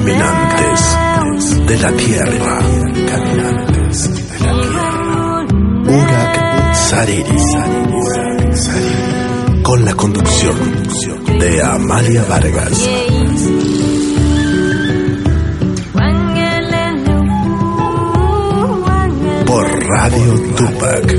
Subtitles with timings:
[0.00, 2.58] Caminantes de la tierra.
[3.06, 5.44] Caminantes de la tierra.
[5.88, 7.38] Urak Sariri.
[9.62, 10.56] Con la conducción
[11.38, 12.88] de Amalia Vargas.
[19.44, 21.12] Por Radio Tupac.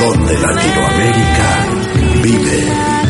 [0.00, 1.48] Donde Latinoamérica
[2.24, 3.09] vive.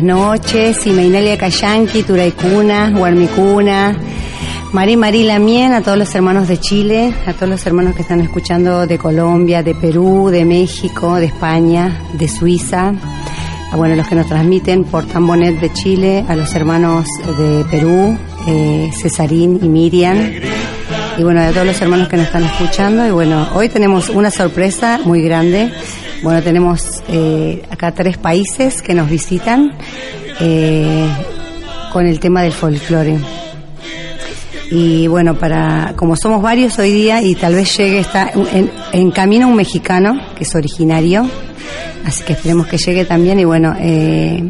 [0.00, 0.86] Buenas noches.
[0.86, 3.96] Imainalia Cayanqui, Turaicuna, Huarmicuna,
[4.72, 8.20] Marí Marí Lamien, a todos los hermanos de Chile, a todos los hermanos que están
[8.20, 12.92] escuchando de Colombia, de Perú, de México, de España, de Suiza.
[13.72, 17.06] A, bueno, los que nos transmiten por Tambonet de Chile, a los hermanos
[17.38, 18.18] de Perú,
[18.48, 20.18] eh, Cesarín y Miriam.
[21.16, 23.06] Y bueno, a todos los hermanos que nos están escuchando.
[23.06, 25.72] Y bueno, hoy tenemos una sorpresa muy grande.
[26.22, 29.76] Bueno, tenemos eh, acá tres países que nos visitan
[30.40, 31.08] eh,
[31.92, 33.18] con el tema del folclore.
[34.70, 38.32] Y bueno, para como somos varios hoy día y tal vez llegue está
[38.92, 41.30] en, camino un mexicano que es originario,
[42.04, 43.38] así que esperemos que llegue también.
[43.38, 44.42] Y bueno, eh,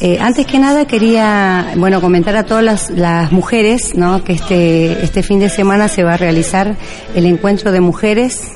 [0.00, 4.22] eh, antes que nada quería bueno comentar a todas las, las mujeres, ¿no?
[4.22, 6.76] Que este este fin de semana se va a realizar
[7.14, 8.50] el encuentro de mujeres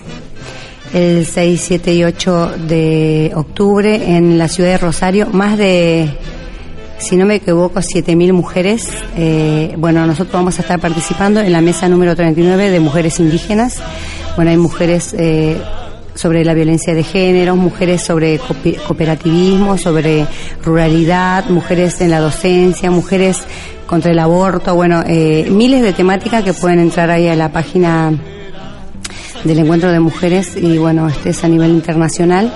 [0.92, 5.26] el 6, 7 y 8 de octubre en la ciudad de Rosario.
[5.26, 6.08] Más de,
[6.98, 8.88] si no me equivoco, 7.000 mujeres.
[9.16, 13.80] Eh, bueno, nosotros vamos a estar participando en la mesa número 39 de mujeres indígenas.
[14.36, 15.56] Bueno, hay mujeres eh,
[16.14, 18.38] sobre la violencia de género, mujeres sobre
[18.86, 20.26] cooperativismo, sobre
[20.64, 23.42] ruralidad, mujeres en la docencia, mujeres
[23.86, 28.12] contra el aborto, bueno, eh, miles de temáticas que pueden entrar ahí a la página
[29.46, 32.52] del encuentro de mujeres y bueno, este es a nivel internacional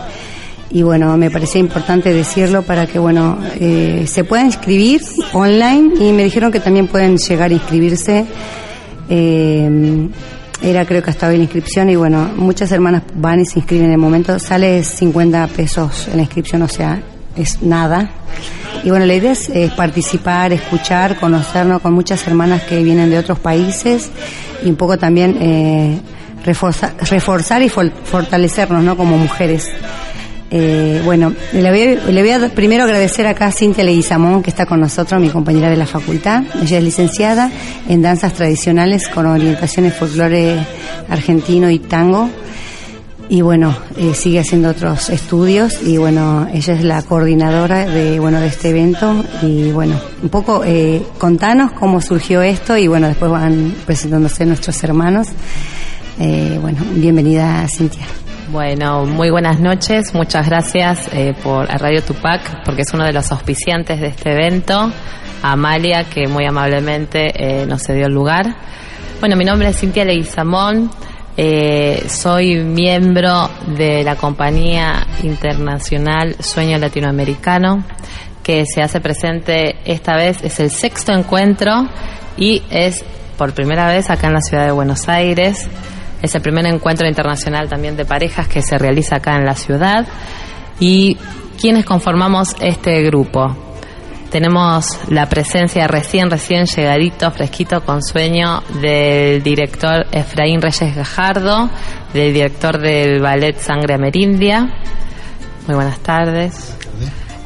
[0.72, 5.00] y bueno, me parecía importante decirlo para que bueno, eh, se pueda inscribir
[5.32, 8.24] online y me dijeron que también pueden llegar a inscribirse.
[9.08, 10.08] Eh,
[10.62, 13.86] era creo que hasta hoy la inscripción y bueno, muchas hermanas van y se inscriben
[13.86, 17.02] en el momento, sale 50 pesos en la inscripción, o sea,
[17.36, 18.10] es nada.
[18.84, 23.18] Y bueno, la idea es, es participar, escuchar, conocernos con muchas hermanas que vienen de
[23.18, 24.10] otros países
[24.64, 25.36] y un poco también...
[25.40, 26.00] Eh,
[26.44, 28.96] reforzar, reforzar y fortalecernos ¿no?
[28.96, 29.70] como mujeres.
[30.52, 34.66] Eh, bueno, le voy, le voy, a primero agradecer acá a Cintia Leguizamón, que está
[34.66, 36.42] con nosotros, mi compañera de la facultad.
[36.60, 37.50] Ella es licenciada
[37.88, 40.66] en danzas tradicionales con orientación en
[41.08, 42.28] argentino y tango.
[43.28, 48.40] y bueno, eh, sigue haciendo otros estudios y bueno, ella es la coordinadora de bueno
[48.40, 53.30] de este evento y bueno, un poco eh, contanos cómo surgió esto y bueno, después
[53.30, 55.28] van presentándose nuestros hermanos.
[56.22, 58.04] Eh, bueno, bienvenida Cintia.
[58.52, 63.14] Bueno, muy buenas noches, muchas gracias eh, por a Radio Tupac porque es uno de
[63.14, 64.92] los auspiciantes de este evento,
[65.42, 68.54] Amalia que muy amablemente eh, nos cedió el lugar.
[69.18, 70.90] Bueno, mi nombre es Cintia Leguizamón.
[71.38, 77.82] Eh, soy miembro de la compañía internacional Sueño Latinoamericano,
[78.42, 81.88] que se hace presente esta vez, es el sexto encuentro
[82.36, 83.02] y es
[83.38, 85.66] por primera vez acá en la ciudad de Buenos Aires.
[86.22, 90.06] Es el primer encuentro internacional también de parejas que se realiza acá en la ciudad.
[90.78, 91.16] ¿Y
[91.60, 93.56] quienes conformamos este grupo?
[94.30, 101.68] Tenemos la presencia recién, recién llegadito, fresquito, con sueño del director Efraín Reyes Gajardo,
[102.14, 104.72] del director del ballet Sangre Amerindia.
[105.66, 106.76] Muy buenas tardes.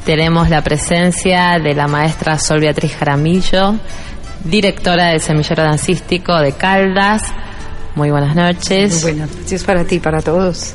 [0.05, 3.77] Tenemos la presencia de la maestra Sol Beatriz Jaramillo,
[4.45, 7.23] directora del Semillero Dancístico de Caldas.
[7.95, 9.03] Muy buenas noches.
[9.03, 10.75] Muy buenas noches para ti, para todos.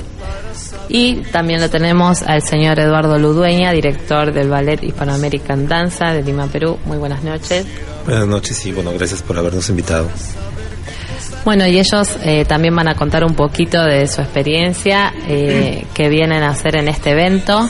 [0.88, 6.48] Y también lo tenemos al señor Eduardo Ludueña, director del Ballet Hispanoamerican Danza de Lima,
[6.48, 6.80] Perú.
[6.86, 7.66] Muy buenas noches.
[8.06, 10.10] Buenas noches y bueno, gracias por habernos invitado.
[11.46, 16.10] Bueno, y ellos eh, también van a contar un poquito de su experiencia eh, que
[16.10, 17.70] vienen a hacer en este evento.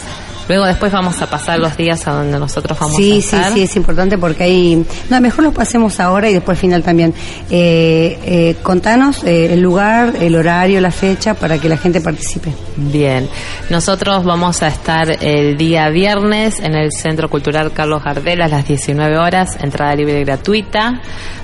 [0.49, 3.45] Luego después vamos a pasar los días a donde nosotros vamos sí, a estar.
[3.49, 4.83] Sí, sí, es importante porque hay...
[5.07, 7.13] No, mejor los pasemos ahora y después al final también.
[7.51, 12.51] Eh, eh, contanos eh, el lugar, el horario, la fecha para que la gente participe.
[12.75, 13.29] Bien,
[13.69, 18.67] nosotros vamos a estar el día viernes en el Centro Cultural Carlos Gardel a las
[18.67, 20.99] 19 horas, entrada libre y gratuita.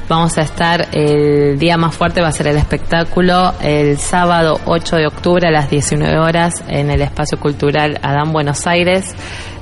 [0.08, 4.98] Vamos a estar el día más fuerte, va a ser el espectáculo el sábado 8
[4.98, 9.16] de octubre a las 19 horas en el Espacio Cultural Adán Buenos Aires.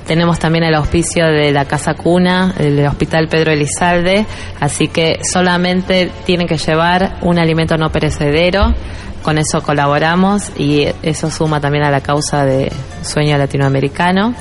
[0.06, 4.26] Tenemos también el auspicio de la Casa Cuna, del Hospital Pedro Elizalde,
[4.60, 8.74] así que solamente tienen que llevar un alimento no perecedero.
[9.22, 12.70] Con eso colaboramos y eso suma también a la causa de
[13.04, 14.36] Sueño Latinoamericano.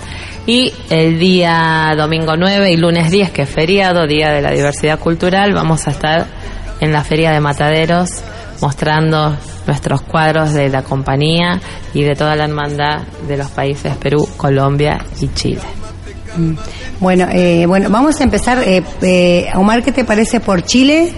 [0.44, 4.99] Y el día domingo 9 y lunes 10, que es feriado, Día de la Diversidad
[4.99, 6.26] Cultural, vamos a estar
[6.81, 8.11] en la Feria de Mataderos
[8.61, 9.37] mostrando
[9.67, 11.61] nuestros cuadros de la compañía
[11.94, 15.61] y de toda la hermandad de los países Perú, Colombia y Chile.
[17.00, 18.62] Bueno, eh, bueno, vamos a empezar.
[18.64, 21.12] Eh, eh, Omar, ¿qué te parece por Chile?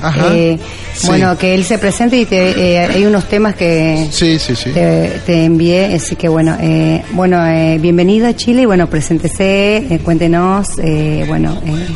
[0.00, 0.58] Ajá, Eh,
[0.94, 1.06] sí.
[1.08, 4.70] Bueno, que él se presente y te, eh, hay unos temas que Sí, sí, sí.
[4.70, 9.78] te, te envié, así que bueno, eh, bueno, eh, bienvenido a Chile y bueno, preséntese,
[9.78, 11.86] eh, cuéntenos, eh, bueno, eh,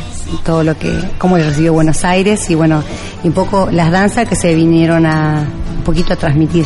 [0.43, 2.83] todo lo que, cómo le recibió Buenos Aires y bueno,
[3.23, 5.47] y un poco las danzas que se vinieron a,
[5.83, 6.65] poquito a transmitir.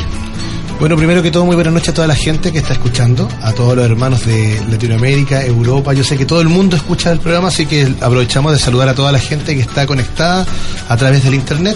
[0.79, 3.51] Bueno, primero que todo, muy buenas noches a toda la gente que está escuchando, a
[3.51, 5.91] todos los hermanos de Latinoamérica, Europa.
[5.93, 8.93] Yo sé que todo el mundo escucha el programa, así que aprovechamos de saludar a
[8.93, 10.45] toda la gente que está conectada
[10.87, 11.75] a través del Internet.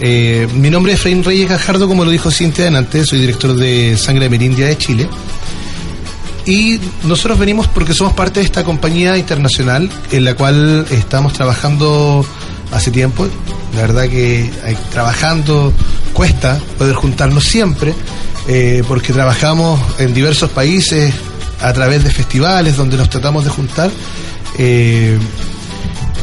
[0.00, 3.98] Eh, mi nombre es Efraín Reyes Gajardo, como lo dijo Cintia antes, soy director de
[3.98, 5.08] Sangre Amerindia de Chile.
[6.46, 12.24] Y nosotros venimos porque somos parte de esta compañía internacional en la cual estamos trabajando
[12.72, 13.28] hace tiempo.
[13.74, 14.50] La verdad que
[14.90, 15.72] trabajando
[16.12, 17.94] cuesta poder juntarnos siempre,
[18.48, 21.14] eh, porque trabajamos en diversos países
[21.60, 23.90] a través de festivales donde nos tratamos de juntar.
[24.58, 25.18] eh,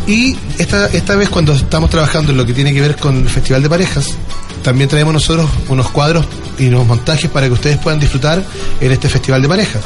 [0.08, 3.30] y esta, esta vez cuando estamos trabajando en lo que tiene que ver con el
[3.30, 4.16] Festival de Parejas,
[4.64, 6.26] también traemos nosotros unos cuadros
[6.58, 8.44] y unos montajes para que ustedes puedan disfrutar
[8.82, 9.84] en este Festival de Parejas.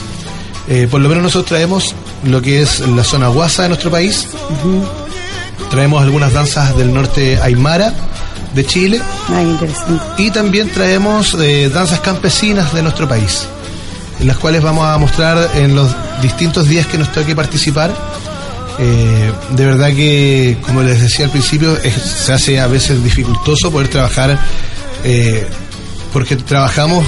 [0.69, 4.27] Eh, por lo menos nosotros traemos lo que es la zona guasa de nuestro país.
[5.69, 7.93] Traemos algunas danzas del norte aymara
[8.53, 9.01] de Chile
[9.35, 10.03] Ay, interesante.
[10.19, 13.47] y también traemos eh, danzas campesinas de nuestro país,
[14.19, 15.89] en las cuales vamos a mostrar en los
[16.21, 17.91] distintos días que nos toque participar.
[18.79, 23.71] Eh, de verdad que, como les decía al principio, es- se hace a veces dificultoso
[23.71, 24.37] poder trabajar,
[25.03, 25.47] eh,
[26.11, 27.03] porque trabajamos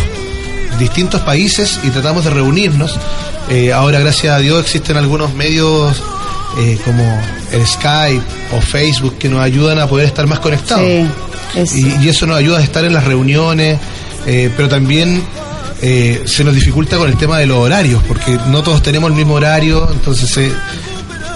[0.80, 2.98] distintos países y tratamos de reunirnos.
[3.76, 6.02] Ahora, gracias a Dios, existen algunos medios
[6.84, 7.22] como
[7.56, 8.22] el Skype
[8.58, 10.86] o Facebook que nos ayudan a poder estar más conectados.
[10.86, 11.08] Sí,
[12.02, 13.80] Y, y eso nos ayuda a estar en las reuniones,
[14.26, 15.24] eh, pero también
[15.82, 19.16] eh, se nos dificulta con el tema de los horarios, porque no todos tenemos el
[19.16, 20.36] mismo horario, entonces...
[20.38, 20.52] eh,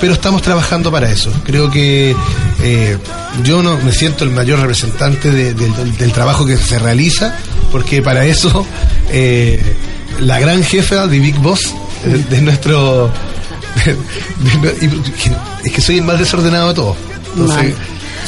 [0.01, 1.29] pero estamos trabajando para eso.
[1.45, 2.15] Creo que
[2.63, 2.97] eh,
[3.43, 7.35] yo no me siento el mayor representante de- de- del, del trabajo que se realiza,
[7.69, 8.65] porque para eso
[9.11, 9.61] eh,
[10.21, 13.11] la gran jefa de Big Boss de, de nuestro...
[13.85, 16.97] de- de- y- es que soy el más desordenado de todos.
[17.35, 17.75] Entonces,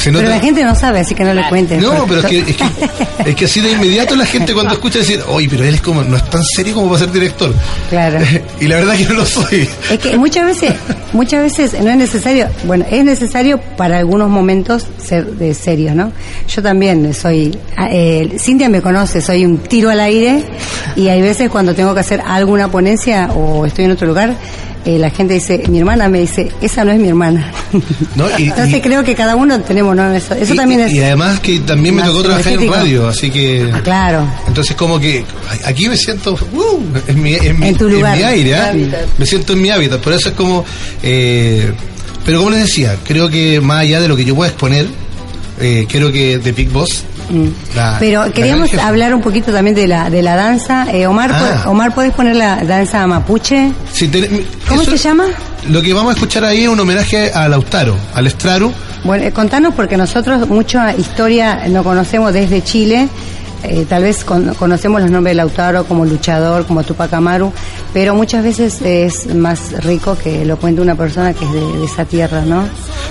[0.05, 1.81] Pero la gente no sabe, así que no le cuentes.
[1.81, 2.63] No, pero es que, es que,
[3.29, 6.03] es que así de inmediato la gente cuando escucha decir, oye, pero él es como,
[6.03, 7.53] no es tan serio como para ser director.
[7.89, 8.19] Claro.
[8.59, 9.67] y la verdad que no lo soy.
[9.91, 10.73] Es que muchas veces,
[11.13, 16.11] muchas veces no es necesario, bueno, es necesario para algunos momentos ser de serio, ¿no?
[16.47, 20.43] Yo también soy, ah, eh, Cintia me conoce, soy un tiro al aire
[20.95, 24.35] y hay veces cuando tengo que hacer alguna ponencia o estoy en otro lugar,
[24.85, 27.51] eh, la gente dice, mi hermana me dice, esa no es mi hermana.
[28.37, 30.11] Entonces creo que cada uno tenemos, ¿no?
[30.13, 30.91] Eso, eso también es...
[30.91, 33.69] Y además que también me tocó trabajar en radio, así que...
[33.73, 34.27] Ah, claro.
[34.47, 35.23] Entonces como que
[35.65, 39.05] aquí me siento, uh, en, mi, en, en, tu lugar, mi aire, ¿eh?
[39.17, 40.65] me siento en mi hábitat, por eso es como...
[41.03, 41.71] Eh,
[42.25, 44.87] pero como les decía, creo que más allá de lo que yo pueda exponer,
[45.59, 47.47] eh, creo que de Big Boss Mm.
[47.99, 50.87] Pero queríamos hablar un poquito también de la de la danza.
[50.91, 51.63] Eh, Omar, ah.
[51.67, 53.71] Omar, ¿puedes poner la danza mapuche?
[54.67, 55.25] ¿Cómo se llama?
[55.69, 58.71] Lo que vamos a escuchar ahí es un homenaje al Lautaro, al Estraru.
[59.03, 63.07] Bueno, eh, contanos porque nosotros mucha historia no conocemos desde Chile.
[63.63, 67.53] Eh, tal vez conocemos los nombres de Lautaro como luchador, como Tupac Amaru,
[67.93, 72.05] pero muchas veces es más rico que lo cuente una persona que es de, esa
[72.05, 72.63] tierra, ¿no?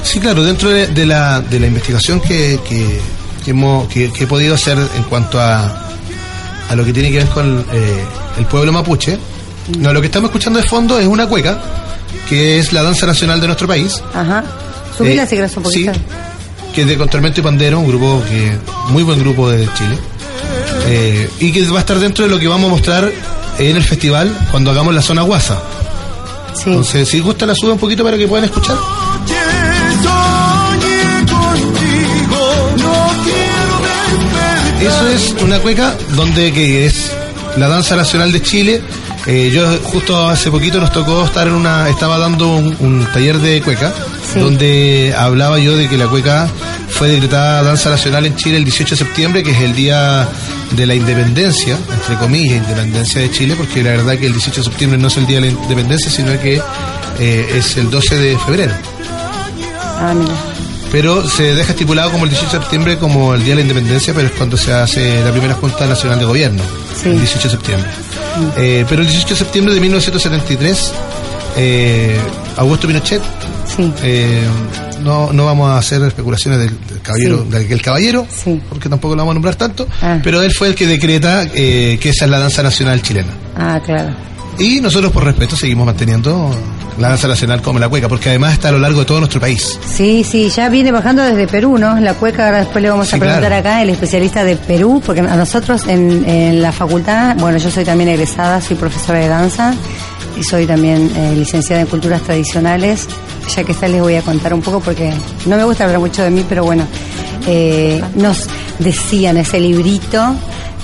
[0.03, 3.01] Sí, claro, dentro de, la, de la investigación que, que
[3.45, 5.89] que, hemos, que, he podido hacer en cuanto a,
[6.69, 8.05] a lo que tiene que ver con eh,
[8.39, 9.19] el pueblo mapuche.
[9.79, 11.61] No, lo que estamos escuchando de fondo es una cueca,
[12.29, 14.03] que es la danza nacional de nuestro país.
[14.15, 14.45] Ajá.
[14.97, 15.93] Subila eh, si quieres un poquito.
[15.93, 16.01] Sí,
[16.75, 18.57] que es de Contormento y Pandero, un grupo que
[18.89, 19.99] muy buen grupo de Chile.
[20.87, 23.13] Eh, y que va a estar dentro de lo que vamos a mostrar
[23.59, 25.61] en el festival cuando hagamos la zona guasa.
[26.55, 26.65] Sí.
[26.67, 28.77] Entonces, si gusta la suba un poquito para que puedan escuchar.
[34.81, 37.13] Eso es una cueca donde que es
[37.59, 38.81] la danza nacional de Chile.
[39.27, 43.61] Eh, yo justo hace poquito nos tocó estar en una, estaba dando un, taller de
[43.61, 43.93] cueca,
[44.35, 46.49] donde hablaba yo de que la cueca
[46.89, 50.27] fue decretada danza nacional en Chile el 18 de septiembre, que es el día
[50.71, 54.65] de la independencia, entre comillas, independencia de Chile, porque la verdad que el 18 de
[54.65, 56.63] septiembre no es el día de la independencia, sino que
[57.19, 58.73] eh, es el 12 de febrero.
[59.99, 60.33] Ah, mira
[60.91, 64.13] pero se deja estipulado como el 18 de septiembre como el Día de la Independencia,
[64.15, 66.63] pero es cuando se hace la primera Junta Nacional de Gobierno,
[67.05, 67.91] el 18 de septiembre.
[68.37, 68.49] Mm.
[68.59, 70.93] Eh, pero el 18 de septiembre de 1973,
[71.57, 72.19] eh,
[72.57, 73.23] Augusto Pinochet,
[74.03, 74.43] eh,
[75.03, 78.27] no, no vamos a hacer especulaciones del, caballero, del, caballero,
[78.69, 80.19] porque tampoco lo vamos a nombrar tanto, ah.
[80.23, 83.33] pero él fue el que decreta que esa es la danza nacional chilena.
[83.57, 84.15] Ah, claro.
[84.59, 86.55] Y nosotros por respeto seguimos manteniendo
[87.01, 89.41] la danza nacional como la cueca, porque además está a lo largo de todo nuestro
[89.41, 89.79] país.
[89.87, 91.99] Sí, sí, ya viene bajando desde Perú, ¿no?
[91.99, 95.37] La cueca, ahora después le vamos a preguntar acá, el especialista de Perú, porque a
[95.37, 99.75] nosotros en, la facultad, bueno, yo soy también egresada, soy profesora de danza
[100.39, 103.09] y soy también eh, licenciada en culturas tradicionales.
[103.57, 105.11] Ya que está les voy a contar un poco porque
[105.47, 106.87] no me gusta hablar mucho de mí, pero bueno,
[107.47, 108.47] eh, nos
[108.79, 110.37] decían ese librito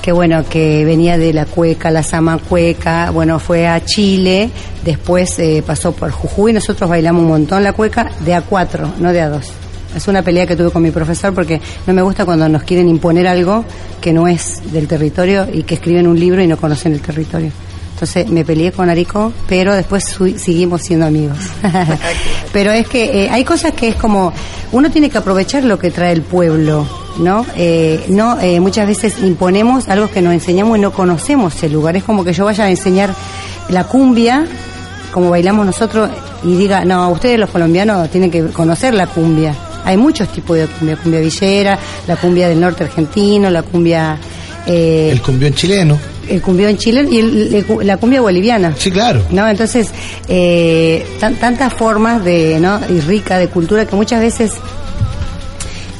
[0.07, 4.51] que bueno, que venía de la cueca, la sama cueca, bueno, fue a Chile,
[4.85, 9.13] después eh, pasó por Jujuy, nosotros bailamos un montón la cueca de a cuatro, no
[9.13, 9.51] de a dos.
[9.97, 12.89] Es una pelea que tuve con mi profesor porque no me gusta cuando nos quieren
[12.89, 13.65] imponer algo
[14.01, 17.51] que no es del territorio y que escriben un libro y no conocen el territorio.
[17.97, 20.05] Entonces me peleé con Arico, pero después
[20.37, 21.39] seguimos siendo amigos.
[22.53, 24.35] pero es que eh, hay cosas que es como,
[24.73, 26.87] uno tiene que aprovechar lo que trae el pueblo,
[27.17, 27.47] ¿no?
[27.57, 31.97] Eh, no eh, muchas veces imponemos algo que nos enseñamos y no conocemos el lugar.
[31.97, 33.15] Es como que yo vaya a enseñar
[33.71, 34.45] la cumbia,
[35.11, 36.11] como bailamos nosotros,
[36.45, 39.55] y diga, no, ustedes los colombianos tienen que conocer la cumbia.
[39.87, 44.19] Hay muchos tipos de cumbia, cumbia villera, la cumbia del norte argentino, la cumbia...
[44.67, 45.99] el cumbión chileno
[46.29, 48.75] el cumbión chileno y la cumbia boliviana.
[48.77, 49.23] Sí, claro.
[49.31, 49.49] ¿No?
[49.49, 49.91] Entonces,
[50.29, 52.81] eh, tantas formas de, ¿no?
[52.89, 54.53] y rica de cultura que muchas veces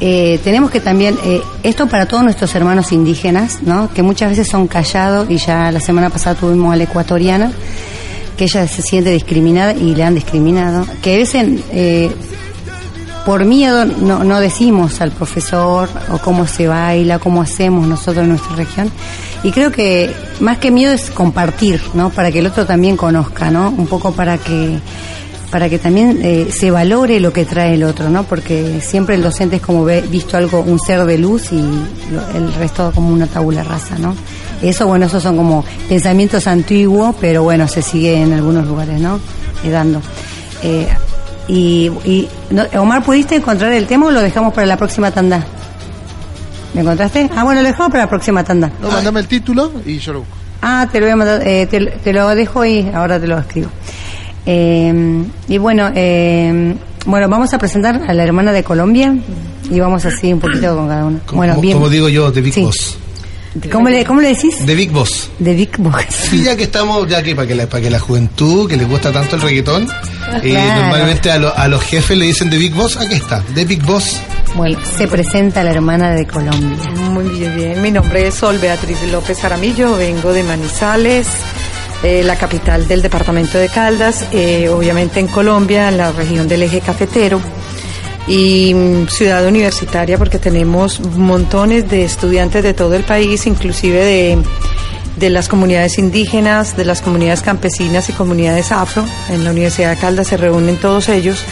[0.01, 3.91] eh, tenemos que también, eh, esto para todos nuestros hermanos indígenas, ¿no?
[3.93, 7.51] que muchas veces son callados, y ya la semana pasada tuvimos a la ecuatoriana,
[8.37, 12.11] que ella se siente discriminada y le han discriminado, que a veces eh,
[13.25, 18.31] por miedo no, no decimos al profesor o cómo se baila, cómo hacemos nosotros en
[18.31, 18.93] nuestra región.
[19.43, 22.11] Y creo que más que miedo es compartir, ¿no?
[22.11, 23.71] Para que el otro también conozca, ¿no?
[23.71, 24.79] Un poco para que
[25.51, 28.25] para que también eh, se valore lo que trae el otro, ¿no?
[28.25, 31.59] Porque siempre el docente es como ve, visto algo, un ser de luz y
[32.35, 34.15] el resto como una tabula rasa, ¿no?
[34.61, 39.21] Eso, bueno, esos son como pensamientos antiguos, pero bueno, se sigue en algunos lugares, ¿no?
[39.65, 39.71] Eh.
[40.63, 40.89] Eh,
[41.49, 42.29] y,
[42.77, 45.47] Omar, ¿pudiste encontrar el tema o lo dejamos para la próxima tanda?
[46.77, 47.29] ¿Me encontraste?
[47.35, 48.71] Ah, bueno, lo dejamos para la próxima tanda.
[48.81, 50.37] No, mandame el título y yo lo busco.
[50.63, 53.69] Ah, te lo voy a mandar, eh, te, lo dejo y ahora te lo escribo.
[54.45, 56.75] Eh, y bueno, eh,
[57.07, 59.15] bueno, vamos a presentar a la hermana de Colombia,
[59.71, 61.21] y vamos así un poquito con cada uno.
[61.27, 61.75] Como, bueno, bien.
[61.79, 62.63] como digo yo, de Big Sí.
[62.63, 62.99] Boss.
[63.73, 64.67] ¿Cómo le, ¿Cómo le decís?
[64.67, 65.31] De Big Boss.
[65.39, 66.05] De Big Box.
[66.31, 68.87] Sí, ya que estamos, ya que para que la, para que la juventud que les
[68.87, 69.85] gusta tanto el reggaetón,
[70.43, 70.83] eh, Claro.
[70.83, 73.83] normalmente a, lo- a los jefes le dicen de Big Boss, aquí está, de Big
[73.83, 74.21] Boss.
[74.97, 76.91] Se presenta la hermana de Colombia.
[77.11, 77.83] Muy bien.
[77.83, 81.29] Mi nombre es Sol Beatriz López Aramillo, vengo de Manizales,
[82.03, 86.63] eh, la capital del departamento de Caldas, eh, obviamente en Colombia, en la región del
[86.63, 87.39] eje cafetero.
[88.27, 94.39] Y mm, ciudad universitaria porque tenemos montones de estudiantes de todo el país, inclusive de,
[95.17, 99.05] de las comunidades indígenas, de las comunidades campesinas y comunidades afro.
[99.29, 101.45] En la Universidad de Caldas se reúnen todos ellos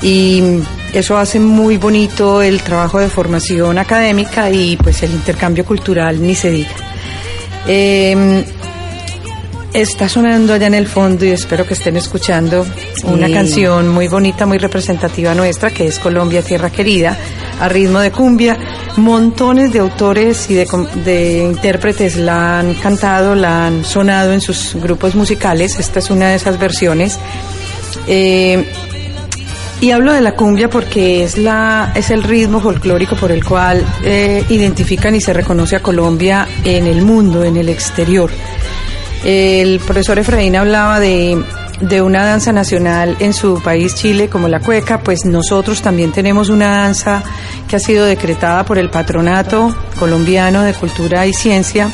[0.00, 6.20] y eso hace muy bonito el trabajo de formación académica y pues el intercambio cultural
[6.20, 6.70] ni se diga.
[7.66, 8.44] Eh,
[9.72, 12.66] está sonando allá en el fondo y espero que estén escuchando
[13.04, 17.16] una canción muy bonita, muy representativa nuestra que es Colombia Tierra Querida
[17.60, 18.56] a ritmo de cumbia.
[18.96, 25.14] Montones de autores y de intérpretes la han cantado, la han sonado en sus grupos
[25.14, 25.78] musicales.
[25.78, 27.18] Esta es una de esas versiones.
[28.06, 28.64] Eh,
[29.80, 33.84] y hablo de la cumbia porque es la es el ritmo folclórico por el cual
[34.02, 38.30] eh, identifican y se reconoce a Colombia en el mundo, en el exterior.
[39.24, 41.42] El profesor Efraín hablaba de,
[41.80, 46.48] de una danza nacional en su país, Chile, como la cueca, pues nosotros también tenemos
[46.48, 47.22] una danza
[47.68, 51.90] que ha sido decretada por el Patronato Colombiano de Cultura y Ciencia,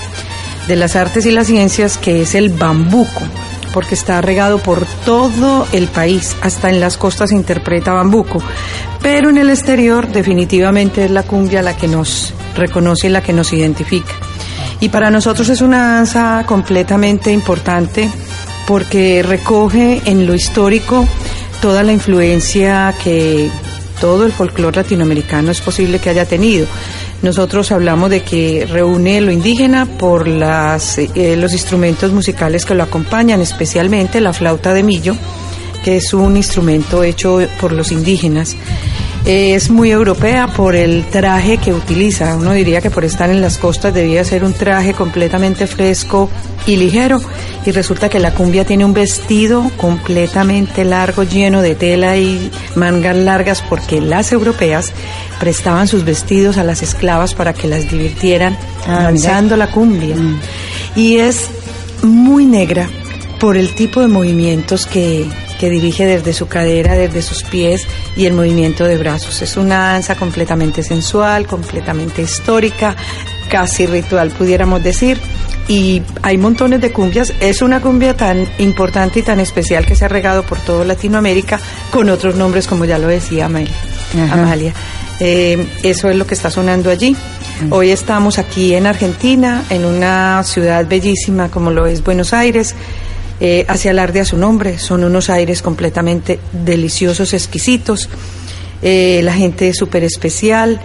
[0.68, 3.22] de las Artes y las Ciencias, que es el bambuco
[3.74, 8.40] porque está regado por todo el país, hasta en las costas se interpreta bambuco,
[9.02, 13.32] pero en el exterior definitivamente es la cumbia la que nos reconoce y la que
[13.32, 14.14] nos identifica.
[14.80, 18.08] Y para nosotros es una danza completamente importante
[18.66, 21.06] porque recoge en lo histórico
[21.60, 23.50] toda la influencia que
[24.00, 26.66] todo el folclore latinoamericano es posible que haya tenido.
[27.24, 33.40] Nosotros hablamos de que reúne lo indígena por eh, los instrumentos musicales que lo acompañan,
[33.40, 35.16] especialmente la flauta de millo,
[35.82, 38.54] que es un instrumento hecho por los indígenas.
[39.26, 42.36] Es muy europea por el traje que utiliza.
[42.36, 46.28] Uno diría que por estar en las costas debía ser un traje completamente fresco
[46.66, 47.20] y ligero.
[47.64, 53.16] Y resulta que la cumbia tiene un vestido completamente largo, lleno de tela y mangas
[53.16, 54.92] largas, porque las europeas
[55.40, 60.16] prestaban sus vestidos a las esclavas para que las divirtieran Ah, danzando la cumbia.
[60.94, 61.48] Y es
[62.02, 62.88] muy negra
[63.40, 65.26] por el tipo de movimientos que,
[65.58, 67.86] que dirige desde su cadera, desde sus pies
[68.16, 69.42] y el movimiento de brazos.
[69.42, 72.96] Es una danza completamente sensual, completamente histórica,
[73.48, 75.18] casi ritual pudiéramos decir.
[75.66, 77.32] Y hay montones de cumbias.
[77.40, 81.58] Es una cumbia tan importante y tan especial que se ha regado por toda Latinoamérica
[81.90, 83.72] con otros nombres, como ya lo decía Amalia.
[84.30, 84.74] Amalia.
[85.20, 87.16] Eh, eso es lo que está sonando allí.
[87.70, 92.74] Hoy estamos aquí en Argentina, en una ciudad bellísima como lo es Buenos Aires.
[93.40, 98.08] Eh, hace alarde a su nombre, son unos aires completamente deliciosos, exquisitos.
[98.82, 100.80] Eh, la gente es súper especial.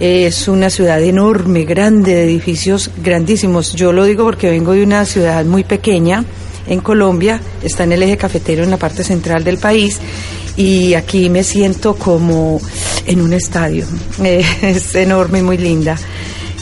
[0.00, 3.74] Es una ciudad enorme, grande, de edificios grandísimos.
[3.74, 6.24] Yo lo digo porque vengo de una ciudad muy pequeña
[6.66, 10.00] en Colombia, está en el eje cafetero en la parte central del país
[10.56, 12.60] y aquí me siento como
[13.06, 13.86] en un estadio.
[14.62, 15.96] Es enorme y muy linda.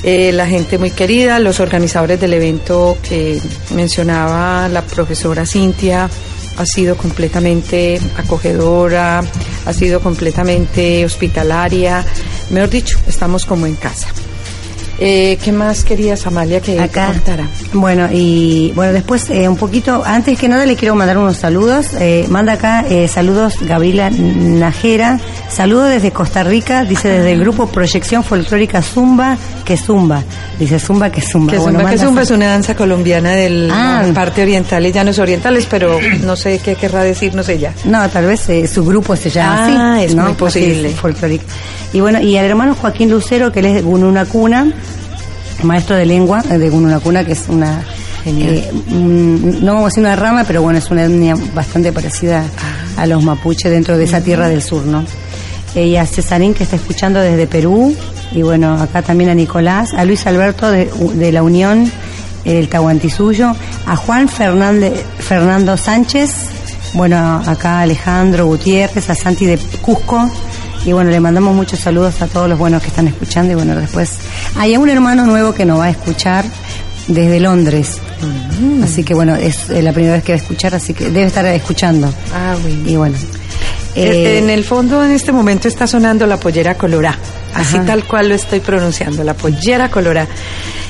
[0.02, 3.38] Eh, la gente muy querida, los organizadores del evento que
[3.74, 6.08] mencionaba la profesora Cintia,
[6.56, 9.22] ha sido completamente acogedora,
[9.66, 12.04] ha sido completamente hospitalaria.
[12.50, 14.08] Mejor dicho, estamos como en casa.
[15.02, 17.06] Eh, ¿Qué más querías, Amalia, que te Acá.
[17.06, 17.48] contara?
[17.72, 21.86] Bueno, y bueno, después eh, un poquito, antes que nada le quiero mandar unos saludos.
[21.98, 25.18] Eh, manda acá eh, saludos Gabriela Najera,
[25.50, 30.22] saludo desde Costa Rica, dice desde el grupo Proyección Folclórica Zumba, que Zumba.
[30.58, 31.52] Dice Zumba, que Zumba.
[31.52, 34.04] Que Bueno, zumba, que zumba es una danza colombiana de Ah.
[34.14, 37.72] parte oriental y llanos orientales, pero no sé qué querrá decirnos ella.
[37.84, 40.04] No, tal vez eh, su grupo se llama Ah, así.
[40.04, 40.24] es ¿no?
[40.24, 40.90] muy posible.
[40.90, 41.44] Folclórica.
[41.92, 44.72] Y bueno, y al hermano Joaquín Lucero, que él es de Gununa Cuna,
[45.62, 47.82] maestro de lengua eh, de Gununa Cuna, que es una.
[48.26, 52.44] Eh, mm, no vamos a decir una rama, pero bueno, es una etnia bastante parecida
[52.96, 55.04] a los mapuches dentro de esa tierra del sur, ¿no?
[55.74, 57.94] Y a Cesarín, que está escuchando desde Perú,
[58.32, 61.90] y bueno, acá también a Nicolás, a Luis Alberto de, de la Unión,
[62.44, 63.54] el Tahuantisuyo,
[63.86, 66.30] a Juan Fernández, Fernando Sánchez,
[66.94, 70.28] bueno, acá Alejandro Gutiérrez, a Santi de Cusco,
[70.84, 73.76] y bueno, le mandamos muchos saludos a todos los buenos que están escuchando, y bueno,
[73.76, 74.10] después
[74.56, 76.44] hay un hermano nuevo que nos va a escuchar
[77.06, 77.98] desde Londres,
[78.82, 81.46] así que bueno, es la primera vez que va a escuchar, así que debe estar
[81.46, 82.88] escuchando, Ah, bueno.
[82.90, 83.16] y bueno.
[83.94, 87.18] Eh, eh, en el fondo, en este momento está sonando la pollera colorá.
[87.54, 90.28] así tal cual lo estoy pronunciando, la pollera colorada.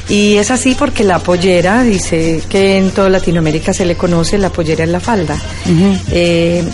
[0.09, 4.51] Y es así porque la pollera, dice que en toda Latinoamérica se le conoce, la
[4.51, 5.37] pollera es la falda.
[6.11, 6.65] Eh,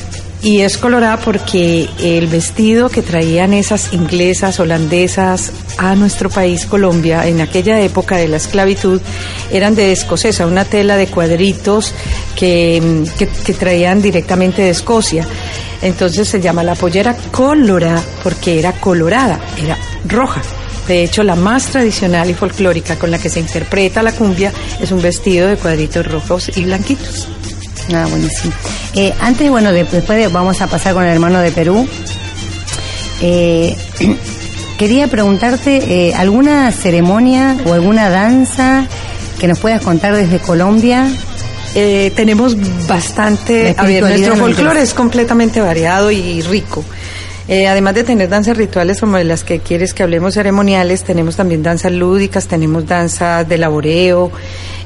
[0.42, 7.26] y es colorada porque el vestido que traían esas inglesas, holandesas a nuestro país, Colombia,
[7.26, 9.00] en aquella época de la esclavitud,
[9.50, 11.94] eran de escocesa, una tela de cuadritos
[12.36, 15.26] que, que, traían directamente de Escocia.
[15.82, 20.42] Entonces se llama la pollera colorada porque era colorada, era roja.
[20.86, 24.92] De hecho, la más tradicional y folclórica con la que se interpreta la cumbia es
[24.92, 27.28] un vestido de cuadritos rojos y blanquitos.
[27.94, 28.52] Ah, buenísimo.
[28.94, 31.86] Eh, antes, bueno, después vamos a pasar con el hermano de Perú.
[33.20, 33.76] Eh,
[34.78, 38.86] quería preguntarte, eh, ¿alguna ceremonia o alguna danza
[39.38, 41.08] que nos puedas contar desde Colombia?
[42.14, 46.82] tenemos bastante, a ver, nuestro folclore es completamente variado y rico.
[47.48, 51.36] Eh, además de tener danzas rituales como de las que quieres que hablemos ceremoniales, tenemos
[51.36, 54.32] también danzas lúdicas, tenemos danzas de laboreo,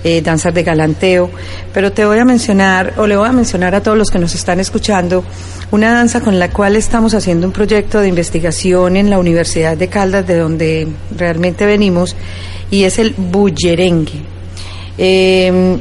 [0.05, 1.31] eh, danzas de galanteo,
[1.73, 4.35] pero te voy a mencionar, o le voy a mencionar a todos los que nos
[4.35, 5.25] están escuchando,
[5.71, 9.89] una danza con la cual estamos haciendo un proyecto de investigación en la Universidad de
[9.89, 12.15] Caldas, de donde realmente venimos,
[12.71, 14.21] y es el bullerengue.
[14.99, 15.79] Eh,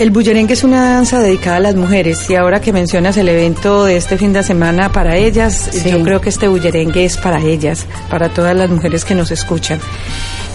[0.00, 3.84] el bullerengue es una danza dedicada a las mujeres y ahora que mencionas el evento
[3.84, 7.84] de este fin de semana para ellas, yo creo que este bullerengue es para ellas,
[8.08, 9.78] para todas las mujeres que nos escuchan.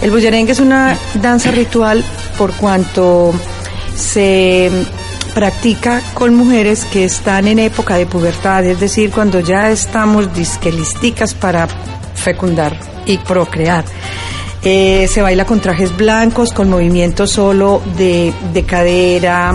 [0.02, 2.04] El bullerengue es una danza ritual
[2.36, 3.32] por cuanto
[3.94, 4.68] se
[5.32, 11.34] practica con mujeres que están en época de pubertad, es decir, cuando ya estamos disquelisticas
[11.34, 11.68] para
[12.16, 13.84] fecundar y procrear.
[14.68, 18.34] Eh, se baila con trajes blancos, con movimientos solo de,
[18.66, 19.52] cadera.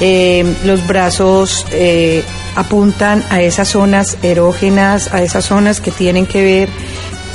[0.00, 2.22] Eh, los brazos eh,
[2.54, 6.68] apuntan a esas zonas erógenas, a esas zonas que tienen que ver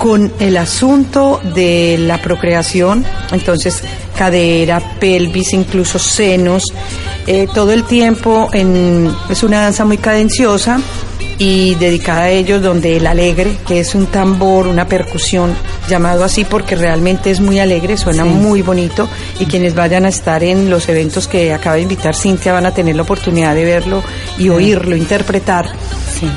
[0.03, 3.81] con el asunto de la procreación, entonces
[4.17, 6.65] cadera, pelvis, incluso senos,
[7.53, 10.81] todo el tiempo en, es una danza muy cadenciosa
[11.37, 15.55] y dedicada a ellos donde el alegre, que es un tambor, una percusión,
[15.87, 19.07] llamado así porque realmente es muy alegre, suena muy bonito
[19.39, 22.73] y quienes vayan a estar en los eventos que acaba de invitar Cintia van a
[22.73, 24.03] tener la oportunidad de verlo
[24.37, 25.69] y oírlo, interpretar.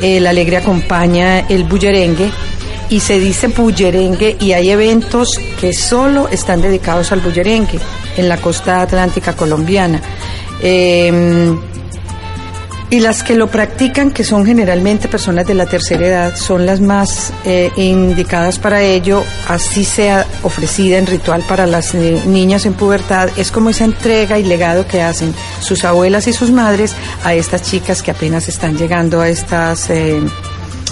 [0.00, 2.30] El alegre acompaña el bullerengue
[2.88, 5.28] y se dice bullerengue y hay eventos
[5.60, 7.78] que solo están dedicados al bullerengue
[8.16, 10.00] en la costa atlántica colombiana.
[10.62, 11.54] Eh,
[12.88, 16.80] y las que lo practican, que son generalmente personas de la tercera edad, son las
[16.80, 22.74] más eh, indicadas para ello, así sea ofrecida en ritual para las eh, niñas en
[22.74, 23.28] pubertad.
[23.36, 26.94] Es como esa entrega y legado que hacen sus abuelas y sus madres
[27.24, 30.20] a estas chicas que apenas están llegando a estas eh,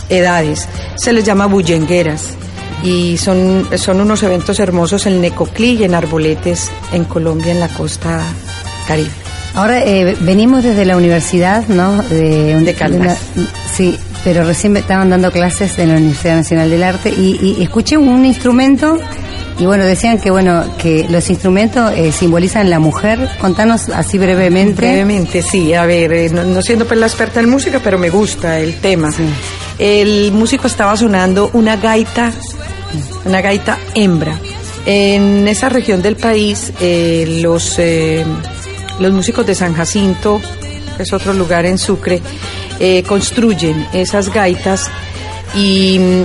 [0.09, 0.69] edades.
[0.97, 2.35] Se les llama bullengueras
[2.83, 7.69] y son, son unos eventos hermosos en Necoclí y en Arboletes, en Colombia, en la
[7.69, 8.21] costa
[8.87, 9.11] caribe.
[9.55, 12.03] Ahora eh, venimos desde la universidad, ¿no?
[12.03, 13.19] De, de Caldas.
[13.73, 17.97] sí, pero recién me estaban dando clases en la Universidad Nacional del Arte y, escuché
[17.97, 18.99] un instrumento
[19.59, 23.29] y bueno, decían que bueno, que los instrumentos eh, simbolizan la mujer.
[23.41, 24.81] Contanos así brevemente.
[24.81, 25.73] Brevemente, sí.
[25.75, 29.13] A ver, eh, no, siendo pues la experta en música, pero me gusta el tema.
[29.79, 32.33] El músico estaba sonando una gaita,
[33.25, 34.39] una gaita hembra.
[34.87, 37.79] En esa región del país, los
[39.01, 40.41] los músicos de San Jacinto,
[40.97, 42.21] que es otro lugar en Sucre,
[42.79, 44.89] eh, construyen esas gaitas
[45.55, 46.25] y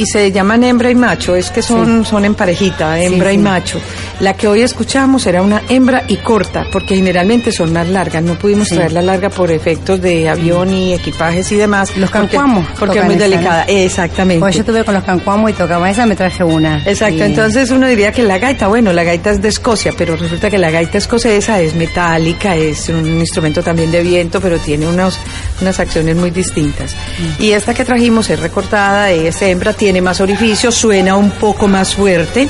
[0.00, 3.78] y se llaman hembra y macho, es que son, son en parejita, hembra y macho.
[4.20, 8.34] La que hoy escuchamos era una hembra y corta, porque generalmente son más largas, no
[8.34, 11.96] pudimos traerla larga por efectos de avión y equipajes y demás.
[11.96, 12.66] Los cancuamos.
[12.78, 14.40] Porque, es muy delicada, exactamente.
[14.40, 16.82] Pues yo tuve con los cancuamos y tocaba esa, me traje una.
[16.84, 20.50] Exacto, entonces uno diría que la gaita, bueno, la gaita es de Escocia, pero resulta
[20.50, 25.18] que la gaita escocesa es metálica, es un instrumento también de viento, pero tiene unos,
[25.60, 26.94] unas acciones muy distintas.
[26.94, 27.42] Mm.
[27.42, 31.66] Y esta que trajimos es recortada, es hembra, tiene tiene más orificios, suena un poco
[31.66, 32.48] más fuerte.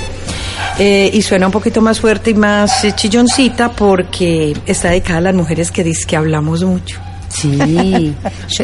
[0.82, 5.20] Eh, y suena un poquito más fuerte y más eh, chilloncita porque está dedicada a
[5.20, 6.98] las mujeres que dice que hablamos mucho.
[7.28, 8.14] Sí,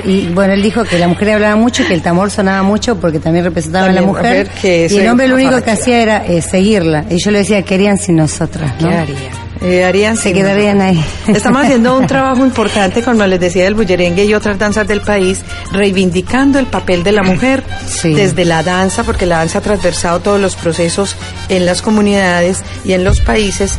[0.04, 2.96] y bueno, él dijo que la mujer hablaba mucho y que el tambor sonaba mucho
[2.98, 4.50] porque también representaba a la mujer.
[4.64, 7.04] y el hombre lo único que hacía era eh, seguirla.
[7.08, 8.88] Y yo le decía, querían sin nosotras, ¿no?
[8.88, 9.45] ¿Qué haría?
[9.62, 11.02] Eh, harían se quedarían ahí.
[11.26, 15.42] Estamos haciendo un trabajo importante, como les decía, del bullerengue y otras danzas del país,
[15.72, 17.62] reivindicando el papel de la mujer
[18.02, 21.16] desde la danza, porque la danza ha transversado todos los procesos
[21.48, 23.78] en las comunidades y en los países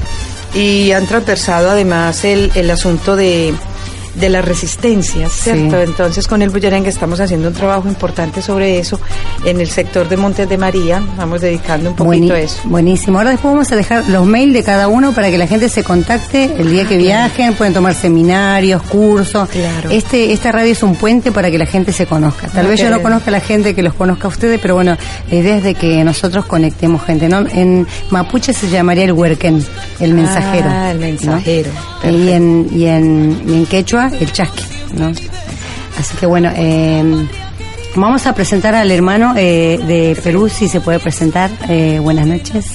[0.54, 3.54] y han transversado además el, el asunto de
[4.20, 5.80] de las resistencias, ¿cierto?
[5.82, 9.00] Entonces con el bullerengue estamos haciendo un trabajo importante sobre eso
[9.46, 12.62] en el sector de Montes de María, vamos dedicando un poquito a eso.
[12.66, 15.70] Buenísimo, ahora después vamos a dejar los mails de cada uno para que la gente
[15.70, 19.50] se contacte el día que viajen, pueden tomar seminarios, cursos.
[19.50, 19.90] Claro.
[19.90, 22.48] Este, esta radio es un puente para que la gente se conozca.
[22.48, 24.98] Tal vez yo no conozca a la gente que los conozca a ustedes, pero bueno,
[25.30, 27.46] la idea es de que nosotros conectemos gente, ¿no?
[27.48, 29.64] En Mapuche se llamaría el huerquén,
[30.00, 30.68] el mensajero.
[30.70, 31.70] Ah, el mensajero.
[32.04, 35.08] Y en, y en, y en quechua, el chasqui, ¿no?
[35.08, 37.28] Así que bueno, eh,
[37.96, 41.50] vamos a presentar al hermano eh, de Perú, si se puede presentar.
[41.70, 42.66] Eh, buenas noches.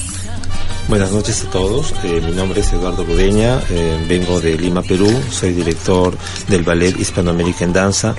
[0.88, 1.95] Buenas noches a todos.
[2.03, 5.09] Eh, mi nombre es Eduardo Rudeña, eh, vengo de Lima, Perú.
[5.31, 6.16] Soy director
[6.49, 8.14] del Ballet Hispanoamérica en Danza.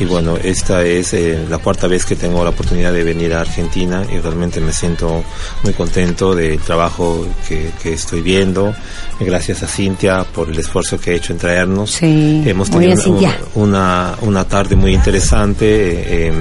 [0.00, 3.42] Y bueno, esta es eh, la cuarta vez que tengo la oportunidad de venir a
[3.42, 5.22] Argentina y realmente me siento
[5.62, 8.74] muy contento del trabajo que, que estoy viendo.
[9.20, 11.92] Gracias a Cintia por el esfuerzo que ha hecho en traernos.
[11.92, 13.38] Sí, Hemos muy bien, tenido Cintia.
[13.54, 15.64] una, una tarde muy interesante.
[15.66, 16.32] eh, eh,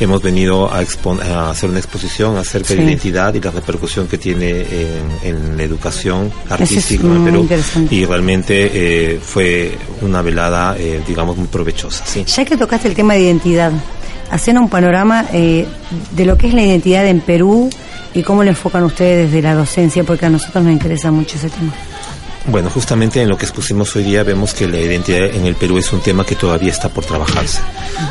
[0.00, 2.74] hemos venido a, a hacer una exposición acerca Sí.
[2.76, 7.30] de identidad y la repercusión que tiene en, en la educación es artística en muy
[7.46, 7.48] Perú.
[7.90, 12.04] Y realmente eh, fue una velada, eh, digamos, muy provechosa.
[12.06, 12.24] ¿sí?
[12.24, 13.72] Ya que tocaste el tema de identidad,
[14.30, 15.66] hacen un panorama eh,
[16.12, 17.70] de lo que es la identidad en Perú
[18.14, 21.50] y cómo lo enfocan ustedes desde la docencia, porque a nosotros nos interesa mucho ese
[21.50, 21.72] tema.
[22.46, 25.78] Bueno, justamente en lo que expusimos hoy día vemos que la identidad en el Perú
[25.78, 27.60] es un tema que todavía está por trabajarse.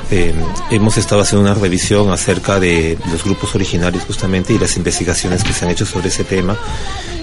[0.09, 0.33] Eh,
[0.71, 5.53] hemos estado haciendo una revisión acerca de los grupos originarios justamente y las investigaciones que
[5.53, 6.57] se han hecho sobre ese tema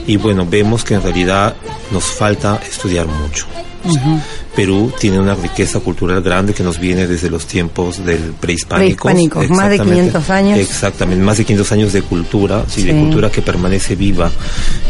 [0.07, 1.55] y bueno, vemos que en realidad
[1.91, 3.47] nos falta estudiar mucho.
[3.83, 4.23] O sea,
[4.55, 9.09] Perú tiene una riqueza cultural grande que nos viene desde los tiempos del prehispánico.
[9.09, 9.95] Prehispánicos, más de Exactamente.
[10.11, 10.59] 500 años.
[10.59, 14.31] Exactamente, más de 500 años de cultura, sí, de cultura que permanece viva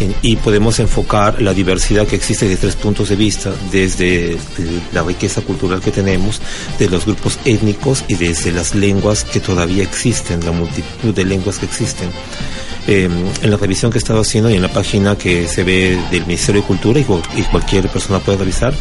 [0.00, 4.36] En- y podemos enfocar la diversidad que existe de tres puntos de vista, desde
[4.92, 6.40] la riqueza cultural que tenemos,
[6.80, 11.58] de los grupos étnicos y desde las lenguas que todavía existen, la multitud de lenguas
[11.58, 12.08] que existen.
[12.92, 13.05] Eh,
[13.42, 16.26] en la revisión que he estado haciendo y en la página que se ve del
[16.26, 18.74] Ministerio de Cultura y, cu- y cualquier persona puede revisar,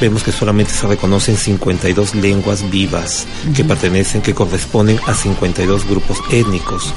[0.00, 3.26] vemos que solamente se reconocen 52 lenguas vivas
[3.56, 6.94] que pertenecen, que corresponden a 52 grupos étnicos.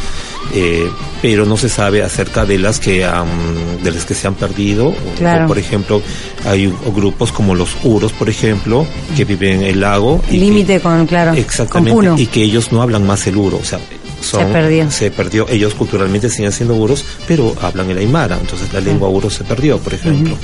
[0.53, 0.87] Eh,
[1.23, 4.93] pero no se sabe acerca de las que han- de las que se han perdido
[5.17, 5.45] Claro.
[5.45, 6.01] o, por ejemplo
[6.45, 11.33] hay grupos como los uros por ejemplo que viven en el lago Límite con, claro,
[11.33, 12.17] Exactamente, con Puno.
[12.17, 13.79] y que ellos no hablan más el uro, o sea,
[14.21, 14.91] son- Se perdió.
[14.91, 15.47] se perdió.
[15.49, 19.77] Ellos culturalmente siguen siendo uros, pero hablan el aymara, entonces la lengua uro se perdió,
[19.79, 20.35] por ejemplo.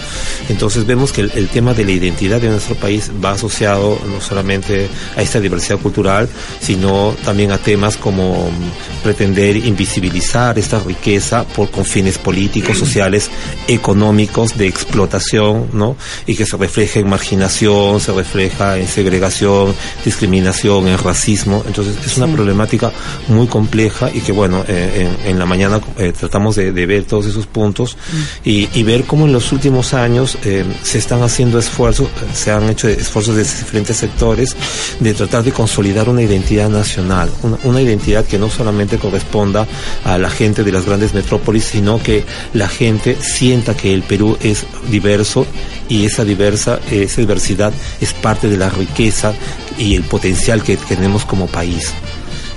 [0.50, 4.22] Entonces vemos que el, el tema de la identidad de nuestro país va asociado no
[4.22, 6.28] solamente a esta diversidad cultural,
[6.60, 13.30] sino también a temas como mm, pretender invisibilizar esta riqueza por con fines políticos, sociales,
[13.68, 15.96] económicos, de explotación, ¿no?
[16.26, 21.64] Y que se refleja en marginación, se refleja en segregación, discriminación, en racismo.
[21.68, 22.92] Entonces es una problemática
[23.28, 23.65] muy compleja
[24.14, 27.46] y que bueno, eh, en, en la mañana eh, tratamos de, de ver todos esos
[27.46, 27.98] puntos
[28.44, 32.70] y, y ver cómo en los últimos años eh, se están haciendo esfuerzos, se han
[32.70, 34.56] hecho esfuerzos de diferentes sectores
[35.00, 39.68] de tratar de consolidar una identidad nacional, una, una identidad que no solamente corresponda
[40.04, 42.24] a la gente de las grandes metrópolis, sino que
[42.54, 45.46] la gente sienta que el Perú es diverso
[45.90, 49.34] y esa diversa, esa diversidad es parte de la riqueza
[49.78, 51.94] y el potencial que tenemos como país.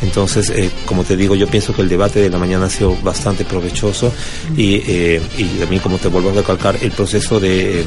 [0.02, 2.96] Entonces, eh, como te digo, yo pienso que el debate de la mañana ha sido
[3.02, 4.12] bastante provechoso
[4.56, 7.84] y, eh, y también, como te vuelvo a recalcar, el proceso de, eh,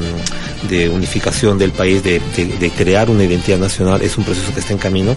[0.68, 4.72] de unificación del país, de, de- crear una identidad nacional, es un proceso que está
[4.72, 5.16] en camino.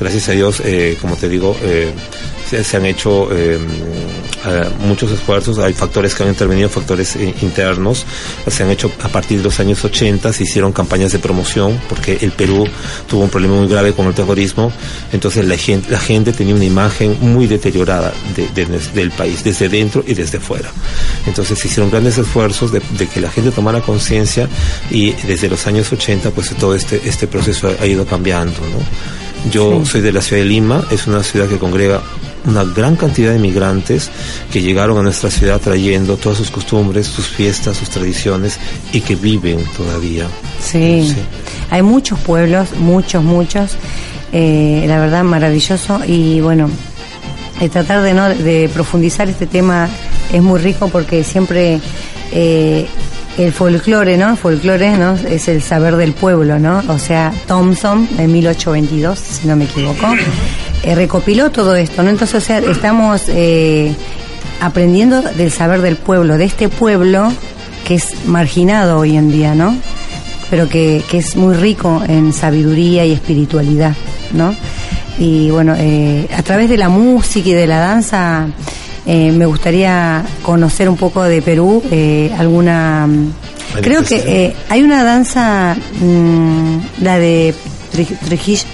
[0.00, 1.90] Gracias a Dios, eh, como te digo, eh,
[2.48, 3.58] se, se han hecho eh,
[4.46, 8.04] eh, muchos esfuerzos, hay factores que han intervenido, factores internos,
[8.46, 12.18] se han hecho a partir de los años 80, se hicieron campañas de promoción, porque
[12.20, 12.66] el Perú
[13.08, 14.70] tuvo un problema muy grave con el terrorismo,
[15.12, 19.68] entonces la gente, la gente tenía una imagen muy deteriorada de- de del país, desde
[19.68, 20.70] dentro y desde fuera.
[21.26, 24.48] Entonces se hicieron grandes esfuerzos de, de que la gente tomara conciencia
[24.90, 29.50] y desde los años 80 pues todo este, este proceso ha, ha ido cambiando, ¿no?
[29.50, 32.02] Yo soy de la ciudad de Lima, es una ciudad que congrega
[32.46, 34.10] una gran cantidad de migrantes
[34.52, 38.58] que llegaron a nuestra ciudad trayendo todas sus costumbres, sus fiestas, sus tradiciones
[38.92, 40.26] y que viven todavía.
[40.62, 41.08] Sí.
[41.08, 41.16] Sí.
[41.70, 43.72] Hay muchos pueblos, muchos, muchos.
[44.34, 46.00] Eh, la verdad, maravilloso.
[46.06, 46.68] Y bueno,
[47.60, 49.88] eh, tratar de, no, de profundizar este tema
[50.32, 51.80] es muy rico porque siempre
[52.32, 52.86] eh,
[53.38, 54.36] el folclore, ¿no?
[54.36, 55.14] Folclore, ¿no?
[55.14, 56.82] Es el saber del pueblo, ¿no?
[56.88, 60.06] O sea, Thompson, en 1822, si no me equivoco,
[60.82, 62.10] eh, recopiló todo esto, ¿no?
[62.10, 63.94] Entonces, o sea, estamos eh,
[64.60, 67.32] aprendiendo del saber del pueblo, de este pueblo
[67.86, 69.76] que es marginado hoy en día, ¿no?
[70.50, 73.94] pero que, que es muy rico en sabiduría y espiritualidad,
[74.34, 74.54] ¿no?
[75.18, 78.48] Y bueno, eh, a través de la música y de la danza,
[79.06, 83.08] eh, me gustaría conocer un poco de Perú, eh, alguna...
[83.82, 87.54] Creo que eh, hay una danza, mm, la de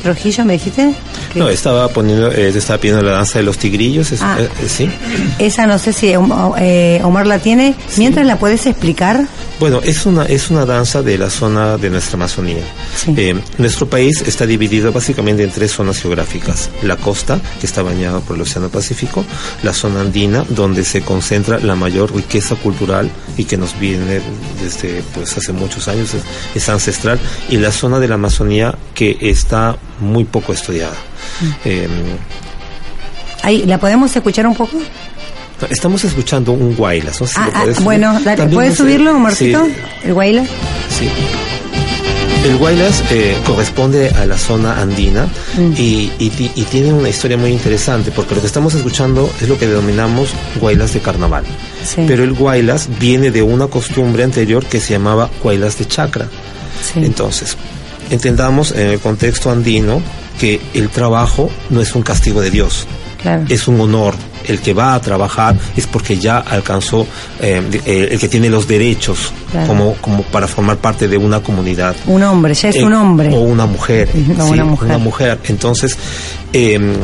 [0.03, 0.95] Trujillo, ¿me dijiste?
[1.35, 4.37] No, estaba poniendo, eh, estaba pidiendo la danza de los tigrillos, es- Ah.
[4.41, 4.91] eh, ¿sí?
[5.39, 7.75] Esa no sé si eh, Omar la tiene.
[7.97, 9.27] Mientras la puedes explicar.
[9.59, 12.63] Bueno, es una, es una danza de la zona de nuestra Amazonía.
[12.97, 13.15] Sí.
[13.17, 16.71] Eh, nuestro país está dividido básicamente en tres zonas geográficas.
[16.83, 19.25] La costa, que está bañada por el Océano Pacífico,
[19.63, 24.21] la zona andina, donde se concentra la mayor riqueza cultural y que nos viene
[24.63, 26.23] desde pues hace muchos años, es,
[26.55, 30.95] es ancestral, y la zona de la Amazonía que está muy poco estudiada.
[31.65, 31.89] Eh,
[33.43, 34.77] Ahí, ¿La podemos escuchar un poco?
[35.69, 39.65] estamos escuchando un guaylas, no sé si Ah, ah, bueno, dale, ¿puedes subirlo, Omarcito?
[39.67, 39.73] Sí,
[40.05, 40.43] El Guayla.
[40.45, 41.09] Sí.
[42.47, 45.27] El Guaylas eh, corresponde a la zona andina
[45.59, 45.73] Mm.
[45.77, 49.49] y, y ti- y tiene una historia muy interesante porque lo que estamos escuchando es
[49.51, 51.45] lo que denominamos Guaylas de carnaval.
[51.85, 52.05] Sí.
[52.07, 56.27] Pero el Guaylas viene de una costumbre anterior que se llamaba Guaylas de chacra.
[56.83, 57.01] Sí.
[57.05, 57.59] Entonces,
[58.11, 60.03] entendamos en el contexto andino
[60.39, 62.87] que el trabajo no es un castigo de Dios,
[63.23, 63.45] Claro.
[63.49, 64.15] es un honor.
[64.47, 67.07] El que va a trabajar es porque ya alcanzó,
[67.41, 69.67] eh, eh, el que tiene los derechos Claro.
[69.67, 71.95] como, como para formar parte de una comunidad.
[72.07, 73.29] Un hombre, ya es Eh, un hombre.
[73.35, 74.09] O una mujer.
[74.15, 75.39] Ujú, o sí, una mujer.
[75.49, 75.97] Entonces,
[76.53, 76.95] em,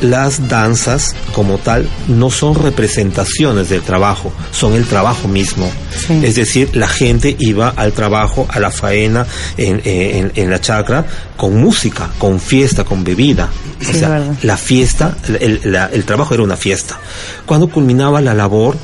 [0.00, 5.70] las danzas como tal no son representaciones del trabajo, son el trabajo mismo.
[6.06, 6.20] Sí.
[6.24, 9.24] Es decir, la gente iba al trabajo, a la faena
[9.56, 13.48] en, en- en la chacra con música, con fiesta, con bebida.
[13.82, 14.34] Sí, o sea, verdad.
[14.42, 16.98] la fiesta, el, la- el trabajo era una fiesta.
[17.46, 18.76] Cuando culminaba la labor,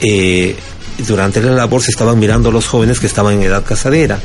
[0.00, 0.56] eh,
[1.06, 4.18] durante la labor se estaban mirando los jóvenes que estaban en edad casadera.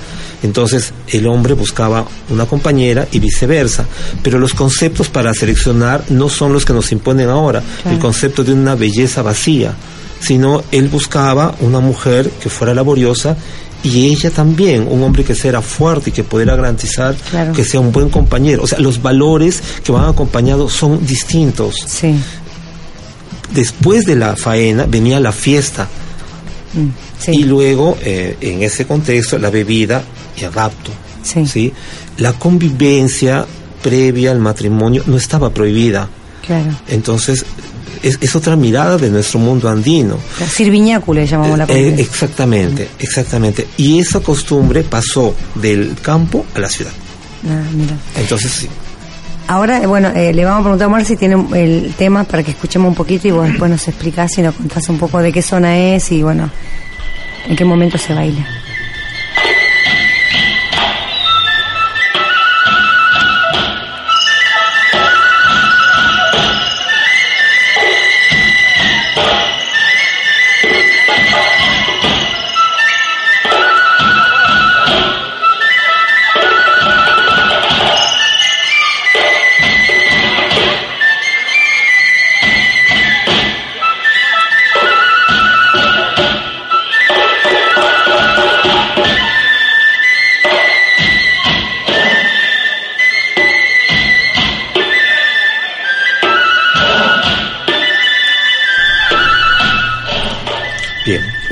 [0.43, 3.85] Entonces el hombre buscaba una compañera y viceversa.
[4.23, 7.61] Pero los conceptos para seleccionar no son los que nos imponen ahora.
[7.81, 7.95] Claro.
[7.97, 9.73] El concepto de una belleza vacía.
[10.19, 13.35] Sino él buscaba una mujer que fuera laboriosa
[13.83, 17.53] y ella también, un hombre que sea fuerte y que pudiera garantizar Claro.
[17.53, 18.63] que sea un buen compañero.
[18.63, 21.75] O sea, los valores que van acompañados son distintos.
[21.87, 22.15] Sí.
[23.53, 25.87] Después de la faena venía la fiesta
[26.73, 26.87] Mm,
[27.19, 27.31] sí.
[27.31, 30.01] y luego, eh, en ese contexto, la bebida
[30.37, 30.89] y el rapto.
[31.23, 31.73] Sí.
[32.17, 33.45] La convivencia
[33.83, 36.07] previa al matrimonio no estaba prohibida.
[36.45, 36.71] Claro.
[36.87, 37.43] Entonces,
[38.03, 40.17] es, es otra mirada de nuestro mundo andino.
[40.39, 42.03] La Sirviñacu le llamamos la Eh, convivencia.
[42.05, 43.67] exactamente, exactamente.
[43.77, 46.91] Y esa costumbre pasó del campo a la ciudad.
[47.47, 47.93] Ah, mira.
[48.17, 48.67] Entonces, sí.
[49.47, 52.43] Ahora, eh, bueno, eh, le vamos a preguntar a Omar si tiene el tema para
[52.43, 55.31] que escuchemos un poquito y vos después nos explicás y nos contás un poco de
[55.33, 56.49] qué zona es y, bueno,
[57.47, 58.45] en qué momento se baila.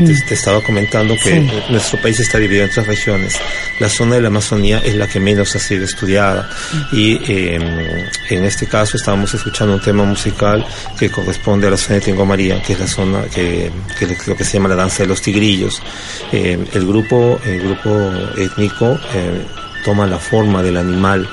[0.06, 1.50] Te, te estaba comentando que Mm.
[1.50, 1.56] Sí.
[1.70, 3.36] nuestro país está dividido en tres regiones.
[3.80, 6.96] La zona de la Amazonía es la que menos ha sido estudiada Mm.
[6.96, 10.66] y eh, en este caso estábamos escuchando un tema musical
[10.98, 14.28] que corresponde a la zona de Tingo María, que es la zona que, que es
[14.28, 15.82] lo que se llama la danza de los tigrillos.
[16.32, 19.42] Eh, el grupo, el grupo étnico eh,
[19.86, 21.28] toma la forma del animal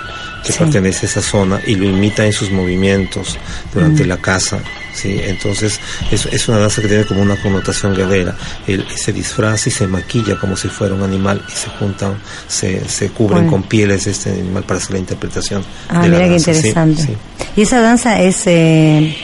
[0.45, 0.59] que Sí.
[0.61, 3.37] pertenece a esa zona y lo imita en sus movimientos
[3.75, 4.09] durante Mm.
[4.09, 4.61] la caza.
[4.97, 5.21] ¿Sí?
[5.23, 5.79] Entonces
[6.11, 8.37] es, es una danza que tiene como una connotación guerrera.
[8.67, 12.17] Él se disfraza y se maquilla como si fuera un animal y se juntan,
[12.49, 13.51] se, se cubren Bueno.
[13.53, 15.63] con pieles este animal para hacer la interpretación.
[15.89, 16.41] Ah, de la mira qué.
[16.41, 17.03] Sí, interesante.
[17.03, 17.17] sí.
[17.57, 19.17] ¿Y esa danza es eh,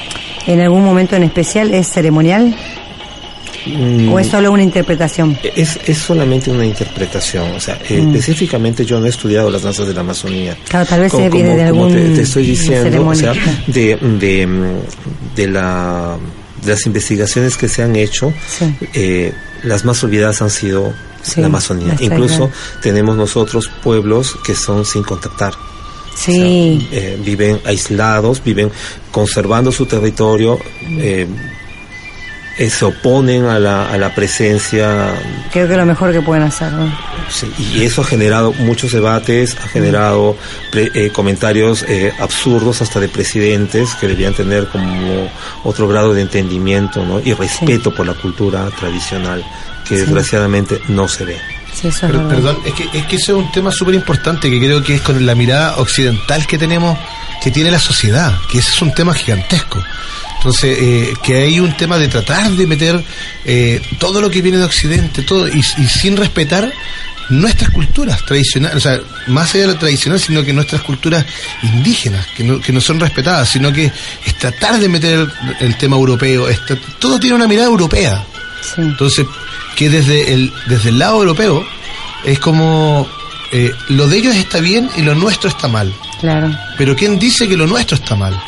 [0.46, 2.54] en algún momento en especial, es ceremonial
[3.66, 5.38] Mm, o es solo una interpretación?
[5.54, 8.08] es, es solamente una interpretación, o sea, eh, Mm.
[8.14, 10.56] específicamente yo no he estudiado las danzas de la Amazonía.
[10.68, 13.14] Claro, tal vez como, se viene como- de como algún te, te estoy diciendo, o
[13.14, 13.32] sea,
[13.66, 14.48] de, de,
[15.36, 16.16] de la
[16.64, 18.72] de las investigaciones que se han hecho, Sí.
[18.94, 19.32] eh,
[19.64, 21.96] las más olvidadas han sido Sí, la Amazonía.
[22.00, 25.54] Incluso tenemos nosotros pueblos que son sin contactar.
[26.16, 28.70] Sí, O sea, eh, viven aislados, viven
[29.10, 30.58] conservando su territorio,
[32.58, 35.14] eh, se oponen a la, a la presencia.
[35.52, 36.72] Creo que es lo mejor que pueden hacer.
[36.72, 36.92] ¿no?
[37.30, 40.36] Sí, y eso ha generado muchos debates, ha generado
[40.70, 45.30] pre- eh, comentarios eh, absurdos hasta de presidentes que deberían tener como
[45.64, 47.20] otro grado de entendimiento ¿no?
[47.20, 49.42] y respeto por la cultura tradicional
[49.88, 50.00] que Sí.
[50.02, 51.38] desgraciadamente no se ve.
[51.74, 54.58] Sí, eso es perdón, es que, es que ese es un tema súper importante que
[54.58, 56.96] creo que es con la mirada occidental que tenemos,
[57.42, 59.82] que tiene la sociedad, que ese es un tema gigantesco.
[60.42, 63.00] Entonces, eh, que hay un tema de tratar de meter
[63.44, 66.72] eh, todo lo que viene de Occidente, todo, y, y sin respetar
[67.28, 71.24] nuestras culturas tradicionales, o sea, más allá de la tradicional, sino que nuestras culturas
[71.62, 75.30] indígenas, que no, que no son respetadas, sino que es tratar de meter el,
[75.60, 76.60] el tema europeo, es
[76.98, 78.26] todo tiene una mirada europea.
[78.60, 78.82] Sí.
[78.82, 79.24] Entonces,
[79.76, 81.64] que desde el, desde el lado europeo
[82.24, 83.08] es como
[83.52, 85.94] eh, lo de ellos está bien y lo nuestro está mal.
[86.20, 88.40] Claro, Pero ¿quién dice que lo nuestro está mal?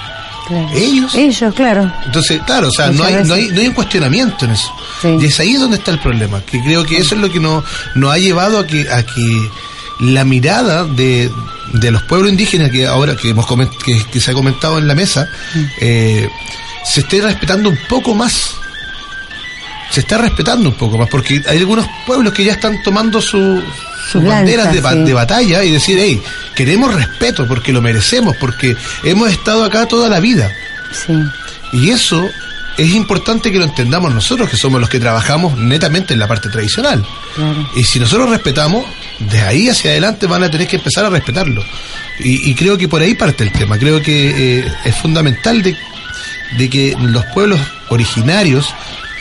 [0.47, 0.69] Claro.
[0.75, 1.15] Ellos.
[1.15, 1.93] Ellos, claro.
[2.07, 4.73] Entonces, claro, o sea, no hay, no, hay, no hay un cuestionamiento en eso.
[5.03, 5.17] Sí.
[5.21, 7.65] Y es ahí donde está el problema, que creo que eso es lo que nos,
[7.95, 9.49] nos ha llevado a que, a que
[10.01, 11.31] la mirada de,
[11.73, 14.87] de los pueblos indígenas que ahora que hemos coment- que, que se ha comentado en
[14.89, 15.65] la mesa, Mm.
[15.81, 16.29] eh,
[16.85, 18.55] se esté respetando un poco más.
[19.91, 23.63] Se está respetando un poco más, porque hay algunos pueblos que ya están tomando su,
[24.11, 25.05] sus Lanza, banderas de, sí.
[25.05, 26.21] de batalla y decir, hey,
[26.55, 30.51] queremos respeto porque lo merecemos, porque hemos estado acá toda la vida.
[30.93, 31.13] Sí,
[31.73, 32.29] Y eso
[32.77, 36.49] es importante que lo entendamos nosotros, que somos los que trabajamos netamente en la parte
[36.49, 37.05] tradicional.
[37.35, 37.69] claro.
[37.77, 38.85] Y si nosotros respetamos,
[39.21, 41.65] de ahí hacia adelante van a tener que empezar a respetarlo.
[42.21, 43.79] Y, y creo que por ahí parte el tema.
[43.79, 45.77] Creo que eh, es fundamental de,
[46.59, 48.75] de que los pueblos originarios,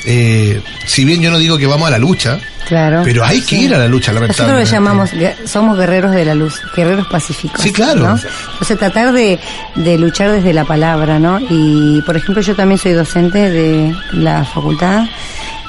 [0.06, 3.02] eh, si bien yo no digo que vamos a la lucha, Claro.
[3.04, 3.66] pero hay que Sí.
[3.66, 4.66] ir a la lucha, Nosotros lamentablemente.
[4.66, 7.62] lo llamamos, somos guerreros de la luz, guerreros pacíficos.
[7.62, 8.00] Sí, claro.
[8.02, 8.20] ¿no?
[8.54, 9.40] Entonces tratar de,
[9.76, 11.40] de luchar desde la palabra, ¿no?
[11.50, 15.04] Y, por ejemplo, yo también soy docente de la facultad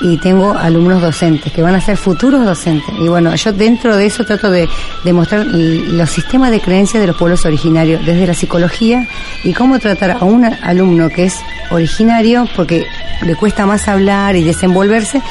[0.00, 2.92] y tengo alumnos docentes que van a ser futuros docentes.
[3.00, 4.68] Y bueno, yo dentro de eso trato de,
[5.04, 9.06] de mostrar l- los sistemas de creencias de los pueblos originarios, desde la psicología
[9.44, 11.36] y cómo tratar a un alumno que es
[11.70, 12.86] originario, porque
[13.22, 15.22] le cuesta más hablar y desenvolverse,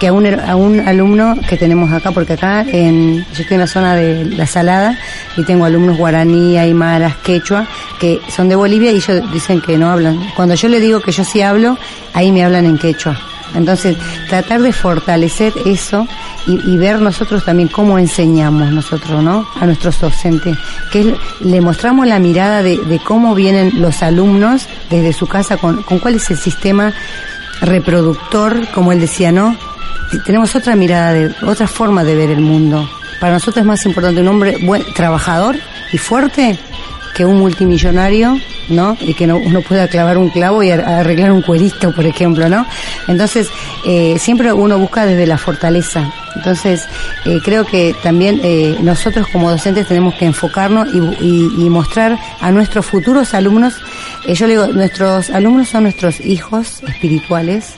[0.00, 3.60] que a un, a un alumno que tenemos acá, porque acá en, yo estoy en
[3.60, 4.98] la zona de La Salada
[5.38, 7.66] y tengo alumnos guaraní, aymaras, quechua,
[7.98, 10.20] que son de Bolivia y ellos dicen que no hablan.
[10.36, 11.78] Cuando yo le digo que yo sí hablo,
[12.12, 13.18] ahí me hablan en quechua.
[13.54, 13.96] Entonces,
[14.28, 16.06] tratar de fortalecer eso
[16.46, 19.46] y, ver nosotros también cómo enseñamos nosotros, ¿no?
[19.60, 20.56] A nuestros docentes,
[20.92, 25.56] que es- le mostramos la mirada de, de cómo vienen los alumnos desde su casa,
[25.56, 26.92] con, con cuál es el sistema
[27.62, 29.56] reproductor, como él decía, ¿no?
[30.24, 32.88] Tenemos otra mirada, de, otra forma de ver el mundo.
[33.20, 35.56] Para nosotros es más importante un hombre buen, trabajador
[35.92, 36.58] y fuerte
[37.16, 38.38] que un multimillonario,
[38.68, 38.96] ¿no?
[39.00, 42.48] Y que no, uno pueda clavar un clavo y ar- arreglar un cuerito, por ejemplo,
[42.50, 42.66] ¿no?
[43.08, 43.48] Entonces,
[43.86, 46.12] eh, siempre uno busca desde la fortaleza.
[46.34, 46.84] Entonces,
[47.24, 52.18] eh, creo que también eh, nosotros como docentes tenemos que enfocarnos y, y- y mostrar
[52.40, 53.74] a nuestros futuros alumnos,
[54.26, 57.74] eh, yo le digo, nuestros alumnos son nuestros hijos espirituales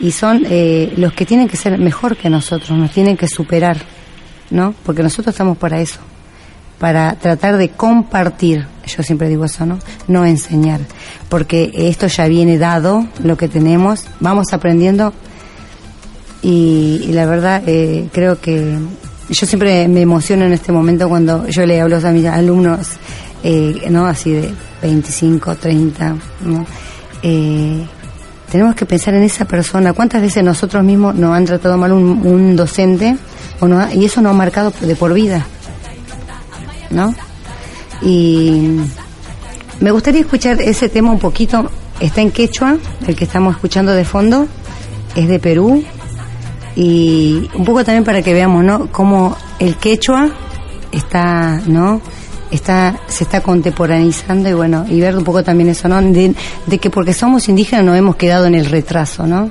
[0.00, 3.76] y son eh, los que tienen que ser mejor que nosotros, nos tienen que superar,
[4.50, 4.74] ¿no?
[4.84, 6.00] Porque nosotros estamos para eso
[6.80, 9.78] para tratar de compartir, yo siempre digo eso, ¿no?
[10.08, 10.80] No enseñar,
[11.28, 15.12] porque esto ya viene dado, lo que tenemos, vamos aprendiendo
[16.42, 18.78] y, la verdad eh, creo que
[19.28, 22.88] yo siempre me emociono en este momento cuando yo le hablo a mis alumnos,
[23.44, 24.06] eh, ¿no?
[24.06, 24.50] Así de
[24.82, 26.16] 25, 30,
[26.46, 26.66] ¿no?
[27.22, 27.84] Eh,
[28.50, 29.92] tenemos que pensar en esa persona.
[29.92, 33.16] ¿Cuántas veces nosotros mismos nos han tratado mal un, un docente
[33.60, 35.46] o no ha- y eso nos ha marcado de por vida?
[36.90, 37.14] ¿No?
[38.02, 38.78] Y
[39.80, 41.70] me gustaría escuchar ese tema un poquito.
[42.00, 42.76] Está en quechua,
[43.06, 44.46] el que estamos escuchando de fondo,
[45.14, 45.84] es de Perú.
[46.76, 48.90] Y un poco también para que veamos, ¿no?
[48.92, 50.30] Cómo el quechua
[50.92, 52.00] está, ¿no?
[52.50, 56.00] Está, se está contemporaneizando y bueno, y ver un poco también eso, ¿no?
[56.02, 56.34] De,
[56.80, 59.50] que porque somos indígenas nos hemos quedado en el retraso, ¿no?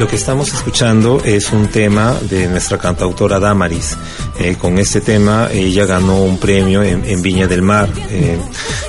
[0.00, 3.98] Lo que estamos escuchando es un tema de nuestra cantautora Damaris.
[4.40, 8.38] Eh, con este tema ella ganó un premio en, Viña del Mar, eh,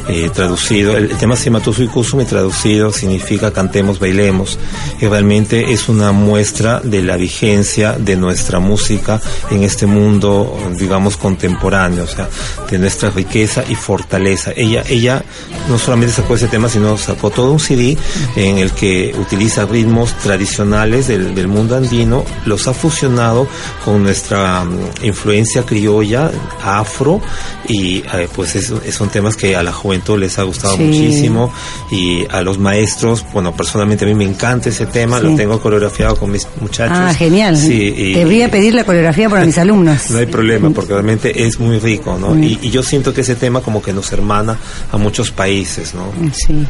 [0.07, 0.95] eh, traducido.
[0.95, 4.57] El, tema se llama Tusui Kusumi, traducido significa cantemos, bailemos.
[5.01, 11.17] Y realmente es una muestra de la vigencia de nuestra música en este mundo, digamos,
[11.17, 12.29] contemporáneo, o sea,
[12.69, 14.53] de nuestra riqueza y fortaleza.
[14.55, 15.21] Ella, ella
[15.67, 17.97] no solamente sacó ese tema, sino sacó todo un CD
[18.37, 23.49] en el que utiliza ritmos tradicionales del, del mundo andino, los ha fusionado
[23.83, 26.31] con nuestra mm, influencia criolla,
[26.63, 27.21] afro,
[27.67, 30.83] y eh, pues es- son temas que a la juventud les ha gustado Sí.
[30.83, 31.51] muchísimo,
[31.91, 35.25] y a los maestros, bueno, personalmente a mí me encanta ese tema, Sí.
[35.25, 36.97] lo tengo coreografiado con mis muchachos.
[36.99, 37.57] Ah, genial.
[37.57, 40.09] Sí, y- Te voy a pedir la coreografía para mis alumnos.
[40.11, 42.37] no hay problema, porque realmente es muy rico, ¿no?
[42.37, 44.57] Y, y yo siento que ese tema como que nos hermana
[44.91, 46.11] a muchos países, ¿no?
[46.33, 46.65] Sí.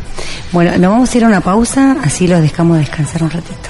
[0.51, 3.69] Bueno, nos vamos a ir a una pausa, así los dejamos descansar un ratito.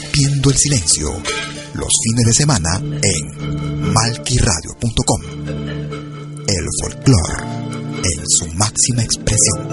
[0.13, 1.09] el Silencio.
[1.73, 5.21] Los fines de semana en malquiradio.com.
[6.47, 7.43] El folclore
[8.03, 9.71] en su máxima expresión.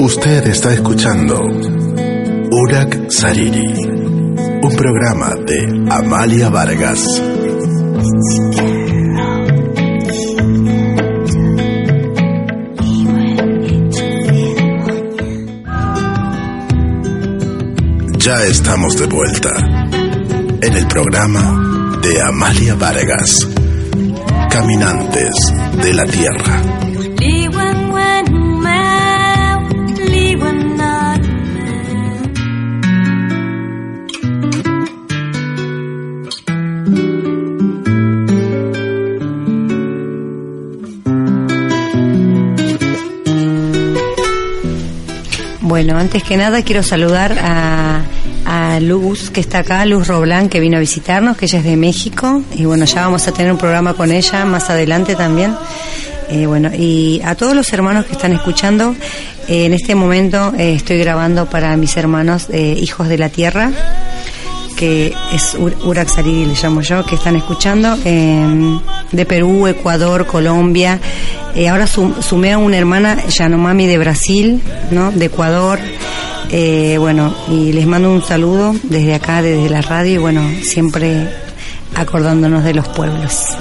[0.00, 1.40] Usted está escuchando
[2.50, 3.84] Urak Sariri,
[4.62, 7.22] un programa de Amalia Vargas.
[18.48, 19.50] Estamos de vuelta
[20.62, 23.48] en el programa de Amalia Vargas.
[24.50, 25.30] Caminantes
[25.82, 26.62] de la Tierra.
[45.60, 48.02] Bueno, antes que nada quiero saludar a,
[48.52, 51.76] a Luz, que está acá, Luz Roblán, que vino a visitarnos, que ella es de
[51.76, 52.42] México.
[52.56, 55.54] Y bueno, ya vamos a tener un programa con ella más adelante también.
[56.28, 58.96] Eh, bueno, y a todos los hermanos que están escuchando,
[59.46, 63.70] eh, en este momento eh, estoy grabando para mis hermanos eh, Hijos de la Tierra,
[64.76, 65.76] que es Ur-
[66.24, 68.78] le llamo yo, que están escuchando, eh,
[69.12, 70.98] de Perú, Ecuador, Colombia.
[71.68, 75.12] Ahora sum- sumé a una hermana, Yanomami, de Brasil, ¿no?
[75.12, 75.78] De Ecuador.
[76.52, 81.28] Eh, bueno, y les mando un saludo desde acá, desde la radio, y bueno, siempre
[81.94, 83.56] acordándonos de los pueblos.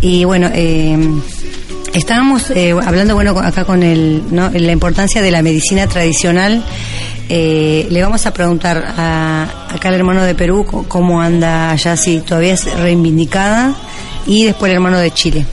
[0.00, 0.96] Y bueno, eh,
[1.92, 4.50] estábamos eh, hablando bueno acá con el, ¿no?
[4.50, 6.64] la importancia de la medicina tradicional.
[7.28, 12.20] Eh, le vamos a preguntar a, acá al hermano de Perú cómo anda allá, si
[12.20, 13.74] todavía es reivindicada,
[14.26, 15.46] y después el hermano de Chile.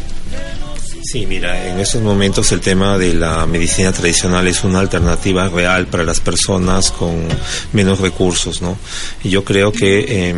[1.16, 5.88] Sí, mira, en estos momentos el tema de la medicina tradicional es una alternativa real
[5.88, 7.30] para las personas con
[7.72, 8.78] menos recursos, ¿no?
[9.24, 10.36] Y yo creo que em,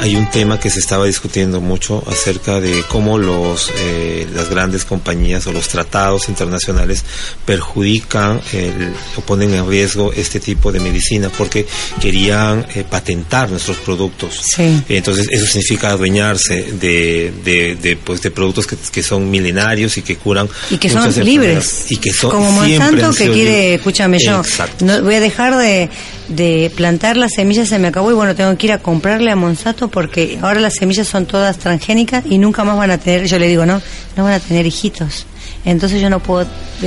[0.00, 4.84] hay un tema que se estaba discutiendo mucho acerca de cómo los eh, las grandes
[4.84, 7.04] compañías o los tratados internacionales
[7.44, 11.66] perjudican el- o ponen en riesgo este tipo de medicina porque
[12.00, 14.40] querían eh, patentar nuestros productos.
[14.54, 14.82] Sí.
[14.88, 20.02] Entonces eso significa adueñarse de, de, de, pues, de productos que, que son milenarios y
[20.02, 21.86] que curan Y que son libres.
[21.90, 24.84] y que son Como Monsanto que quiere, escúchame yo, Exacto.
[24.84, 25.88] no, voy a dejar de,
[26.28, 29.36] de plantar las semillas, se me acabó y bueno, tengo que ir a comprarle a
[29.36, 33.38] Monsanto porque ahora las semillas son todas transgénicas y nunca más van a tener, yo
[33.38, 33.80] le digo, no,
[34.16, 35.26] no van a tener hijitos.
[35.64, 36.46] Entonces yo no puedo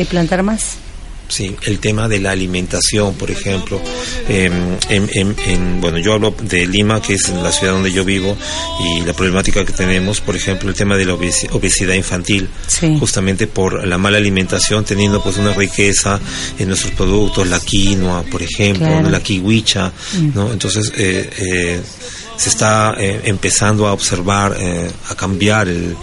[0.09, 0.77] plantar más.
[1.31, 3.81] Sí, el tema de la alimentación, por ejemplo.
[4.27, 4.53] em,
[4.89, 8.37] en, en- en- bueno, yo hablo de Lima, que es la ciudad donde yo vivo,
[8.79, 12.97] y la problemática que tenemos, por ejemplo, el tema de la obesi- obesidad infantil, Sí.
[12.99, 16.19] justamente por la mala alimentación, teniendo pues una riqueza
[16.59, 19.03] en nuestros productos, la quinoa, por ejemplo, Claro.
[19.03, 19.09] ¿no?
[19.09, 20.31] la kiwicha, Mm.
[20.35, 20.51] ¿no?
[20.51, 21.81] Entonces, eh, eh,
[22.37, 25.95] se está eh, empezando a observar, eh, a cambiar el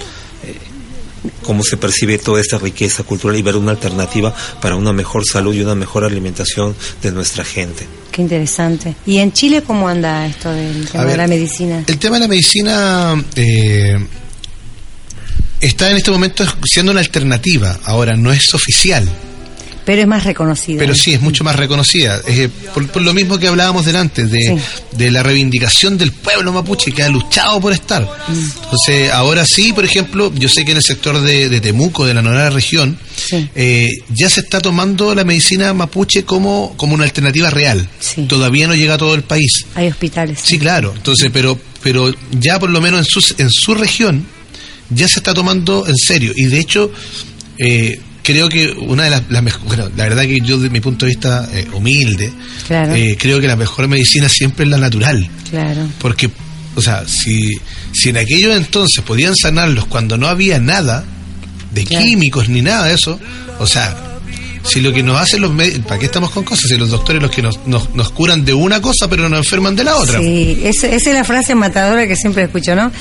[1.49, 5.55] cómo se percibe toda esta riqueza cultural y ver una alternativa para una mejor salud
[5.55, 7.87] y una mejor alimentación de nuestra gente.
[8.13, 8.95] Qué interesante.
[9.07, 11.85] ¿Y en Chile cómo anda esto del tema de la medicina?
[11.87, 13.97] El tema de la medicina eh,
[15.59, 17.81] está en este momento siendo una alternativa.
[17.85, 19.09] Ahora, no es oficial,
[19.89, 20.79] Pero es más reconocida.
[20.79, 22.21] pero sí es mucho más reconocida.
[22.27, 24.97] Eh, por, por lo mismo que hablábamos delante, de, Sí.
[24.99, 28.03] de la reivindicación del pueblo mapuche que ha luchado por estar.
[28.03, 28.51] Mm.
[28.65, 32.13] Entonces, ahora sí, por ejemplo, yo sé que en el sector de, de Temuco, de
[32.13, 33.49] la novena región, Sí.
[33.55, 37.89] eh, ya se está tomando la medicina mapuche como, como una alternativa real.
[37.99, 38.25] Sí.
[38.25, 39.65] Todavía no llega a todo el país.
[39.75, 40.39] Hay hospitales.
[40.43, 40.93] Sí, claro.
[40.95, 44.27] Entonces, pero, pero ya por lo menos en su, en su región
[44.91, 46.33] ya se está tomando en serio.
[46.37, 46.93] Y de hecho,
[47.59, 47.99] eh,
[48.33, 51.13] creo que una de las, las bueno, la verdad que yo desde mi punto de
[51.13, 52.31] vista eh, humilde,
[52.67, 52.95] Claro.
[52.95, 55.27] eh, creo que la mejor medicina siempre es la natural.
[55.49, 55.89] Claro.
[55.99, 56.29] Porque,
[56.75, 57.51] o sea, si,
[57.95, 61.05] si en aquellos entonces podían sanarlos cuando no había nada
[61.73, 62.05] de Claro.
[62.05, 63.19] químicos ni nada de eso,
[63.59, 63.97] o sea,
[64.63, 66.69] si lo que nos hacen los médicos, ¿para qué estamos con cosas?
[66.69, 69.75] Si los doctores los que nos, nos, nos curan de una cosa pero nos enferman
[69.75, 70.21] de la otra.
[70.21, 72.93] Sí, es- esa es la frase matadora que siempre escucho, ¿no?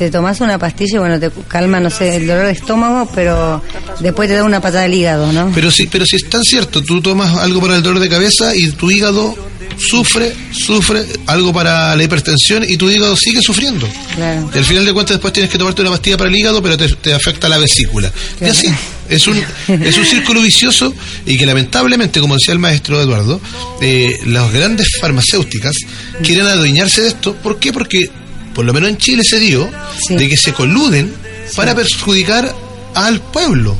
[0.00, 3.62] Te tomas una pastilla y bueno, te calma, no sé, el dolor de estómago, pero
[3.98, 5.52] después te da una patada al hígado, ¿no?
[5.54, 8.56] Pero sí, pero si es tan cierto, tú tomas algo para el dolor de cabeza
[8.56, 9.36] y tu hígado
[9.76, 13.86] sufre, sufre algo para la hipertensión y tu hígado sigue sufriendo.
[14.14, 14.50] Claro.
[14.54, 16.78] Y al final de cuentas después tienes que tomarte una pastilla para el hígado, pero
[16.78, 18.10] te, te afecta la vesícula.
[18.40, 18.74] Y así,
[19.10, 19.36] es un,
[19.68, 20.94] es un círculo vicioso
[21.26, 23.40] y que lamentablemente, como decía el maestro Eduardo,
[23.82, 25.74] eh, las grandes farmacéuticas
[26.22, 27.34] quieren adueñarse de esto.
[27.34, 27.72] ¿Por qué?
[27.72, 28.08] Porque,
[28.54, 29.68] por lo menos en Chile se dio,
[30.06, 30.16] Sí.
[30.16, 31.12] de que se coluden
[31.56, 32.54] para perjudicar
[32.94, 33.76] al pueblo.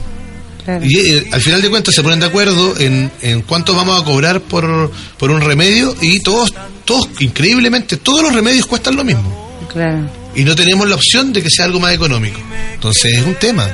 [0.64, 0.84] Claro.
[0.84, 4.04] Y eh, al final de cuentas se ponen de acuerdo en, en cuánto vamos a
[4.04, 6.52] cobrar por, por un remedio y todos,
[6.84, 9.48] todos, increíblemente, todos los remedios cuestan lo mismo.
[9.72, 10.08] Claro.
[10.34, 12.38] Y no tenemos la opción de que sea algo más económico.
[12.74, 13.68] Entonces es un tema.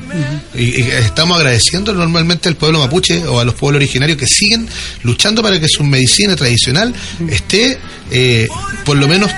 [0.55, 4.67] y, y estamos agradeciendo normalmente al pueblo mapuche o a los pueblos originarios que siguen
[5.03, 6.95] luchando para que su medicina tradicional
[7.29, 7.79] esté,
[8.11, 8.49] eh,
[8.87, 9.31] por lo menos,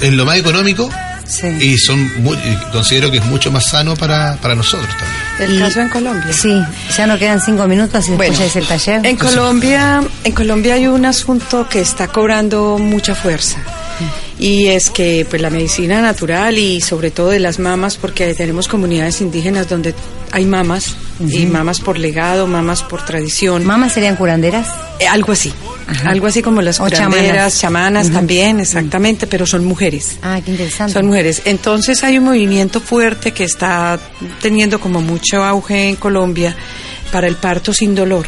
[0.00, 0.88] en lo más económico.
[1.28, 1.48] Sí.
[1.60, 5.50] Y son muy- y considero que es mucho más sano para, para nosotros también.
[5.50, 6.32] El Y- caso en Colombia.
[6.32, 6.62] Sí,
[6.96, 9.04] ya no quedan cinco minutos y después ya es el taller.
[9.04, 13.56] En Colombia, en Colombia hay un asunto que está cobrando mucha fuerza
[14.38, 18.68] y es que pues la medicina natural y sobre todo de las mamas, porque tenemos
[18.68, 19.94] comunidades indígenas donde
[20.32, 23.64] hay mamas y mamas por legado, mamas por tradición.
[23.64, 24.68] ¿Mamas serían curanderas?
[24.98, 25.52] Eh, algo así.
[26.04, 27.58] Algo así como las O curanderas, chamanas.
[27.58, 30.18] chamanas, también, exactamente, pero son mujeres.
[30.22, 30.92] Ah, qué interesante.
[30.92, 31.42] Son mujeres.
[31.46, 33.98] Entonces hay un movimiento fuerte que está
[34.42, 36.54] teniendo como mucho auge en Colombia
[37.10, 38.26] para el parto sin dolor.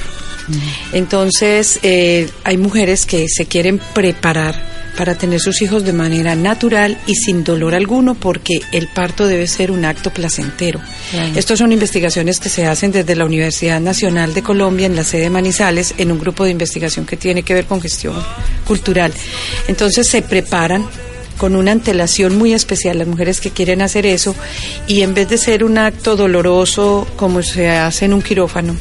[0.93, 6.99] Entonces eh, hay mujeres que se quieren preparar para tener sus hijos de manera natural
[7.07, 10.81] y sin dolor alguno porque el parto debe ser un acto placentero.
[11.13, 11.39] Claro.
[11.39, 15.23] Estas son investigaciones que se hacen desde la Universidad Nacional de Colombia en la sede
[15.23, 18.17] de Manizales en un grupo de investigación que tiene que ver con gestión
[18.67, 19.13] cultural.
[19.69, 20.85] Entonces se preparan
[21.39, 24.35] con una antelación muy especial las mujeres que quieren hacer eso
[24.87, 28.77] y en vez de ser un acto doloroso como se hace en un quirófano,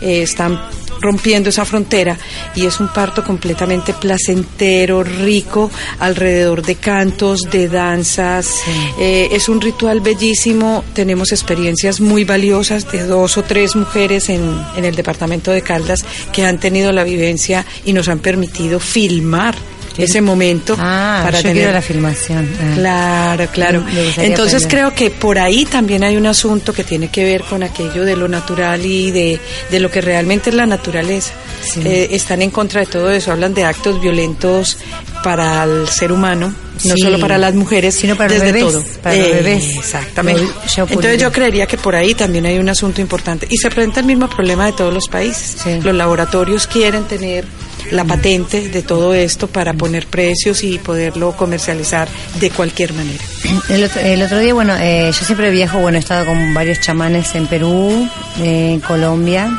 [0.00, 0.58] eh, están
[1.00, 2.16] rompiendo esa frontera
[2.54, 8.62] y es un parto completamente placentero, rico, alrededor de cantos, de danzas.
[8.98, 10.84] Eh, es un ritual bellísimo.
[10.94, 14.42] Tenemos experiencias muy valiosas de dos o tres mujeres en,
[14.76, 19.54] en el departamento de Caldas que han tenido la vivencia y nos han permitido filmar
[19.98, 22.48] ese momento Ah, para yo tener quiero la filmación.
[22.60, 22.74] Ah.
[22.76, 23.84] Claro, claro.
[24.16, 24.68] Entonces aprender.
[24.68, 28.16] creo que por ahí también hay un asunto que tiene que ver con aquello de
[28.16, 29.40] lo natural y de,
[29.70, 31.32] de lo que realmente es la naturaleza.
[31.62, 31.80] Sí.
[31.84, 34.78] Eh, están en contra de todo eso, hablan de actos violentos
[35.24, 37.02] para el ser humano, no Sí.
[37.02, 38.84] solo para las mujeres, Sino para desde bebés, todo.
[39.02, 39.76] para los Eh, bebés.
[39.76, 40.42] Exactamente.
[40.76, 43.46] Yo Entonces yo creería que por ahí también hay un asunto importante.
[43.50, 45.56] Y se presenta el mismo problema de todos los países.
[45.62, 45.80] Sí.
[45.82, 47.44] Los laboratorios quieren tener
[47.90, 52.08] la patente de todo esto para poner precios y poderlo comercializar
[52.40, 53.22] de cualquier manera.
[53.68, 56.80] El otro, el otro día, bueno, eh, yo siempre viajo, bueno, he estado con varios
[56.80, 58.08] chamanes en Perú,
[58.40, 59.50] eh, en Colombia,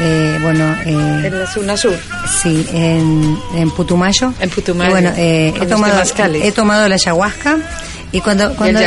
[0.00, 1.96] eh, bueno, eh, En la zona sur.
[2.42, 4.32] sí, en, en Putumayo.
[4.40, 6.02] En Putumayo, Y bueno, eh, he tomado,
[6.34, 7.58] he tomado la ayahuasca
[8.10, 8.80] y cuando, cuando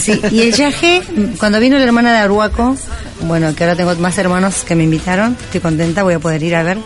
[0.00, 1.02] sí, y el yaje,
[1.38, 2.76] cuando vino la hermana de Aruaco,
[3.22, 6.54] bueno, que ahora tengo más hermanos que me invitaron, estoy contenta, voy a poder ir
[6.54, 6.78] a ver.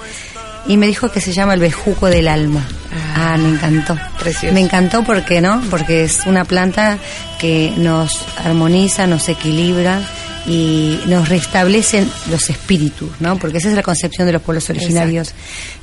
[0.67, 2.67] Y me dijo que se llama el bejuco del alma.
[3.15, 3.97] Ah, me encantó.
[4.19, 4.55] Precioso.
[4.55, 5.63] Me encantó porque, ¿no?
[5.71, 6.99] Porque es una planta
[7.39, 10.01] que nos armoniza, nos equilibra
[10.47, 13.37] y nos restablecen los espíritus, ¿no?
[13.39, 15.33] Porque esa es la concepción de los pueblos originarios,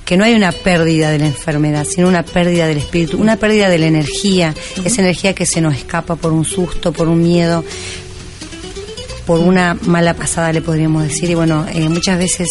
[0.04, 3.70] que no hay una pérdida de la enfermedad, sino una pérdida del espíritu, una pérdida
[3.70, 4.54] de la energía,
[4.84, 7.64] esa energía que se nos escapa por un susto, por un miedo,
[9.28, 11.30] por una mala pasada, le podríamos decir.
[11.30, 12.48] Y bueno, eh, muchas veces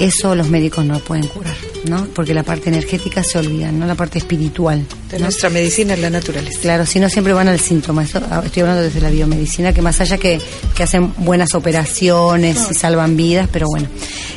[0.00, 1.54] eso los médicos no pueden curar,
[1.84, 2.06] ¿no?
[2.14, 3.86] Porque la parte energética se olvida, ¿no?
[3.86, 4.86] La parte espiritual.
[5.10, 5.24] De ¿no?
[5.24, 6.58] nuestra medicina es la naturaleza.
[6.62, 8.06] Claro, si no siempre van al síntoma.
[8.30, 10.40] Ah, estoy hablando desde la biomedicina, que más allá que,
[10.74, 13.86] que hacen buenas operaciones y salvan vidas, pero bueno.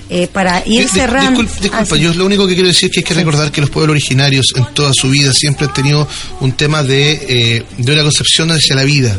[0.10, 1.42] Eh, para ir cerrando.
[1.42, 2.00] disculpa, disculpa, Ah, sí.
[2.02, 4.54] yo lo único que quiero decir es que hay que recordar que los pueblos originarios
[4.56, 6.06] en toda su vida siempre han tenido
[6.42, 7.12] un tema de,
[7.58, 9.18] eh, de una concepción hacia la vida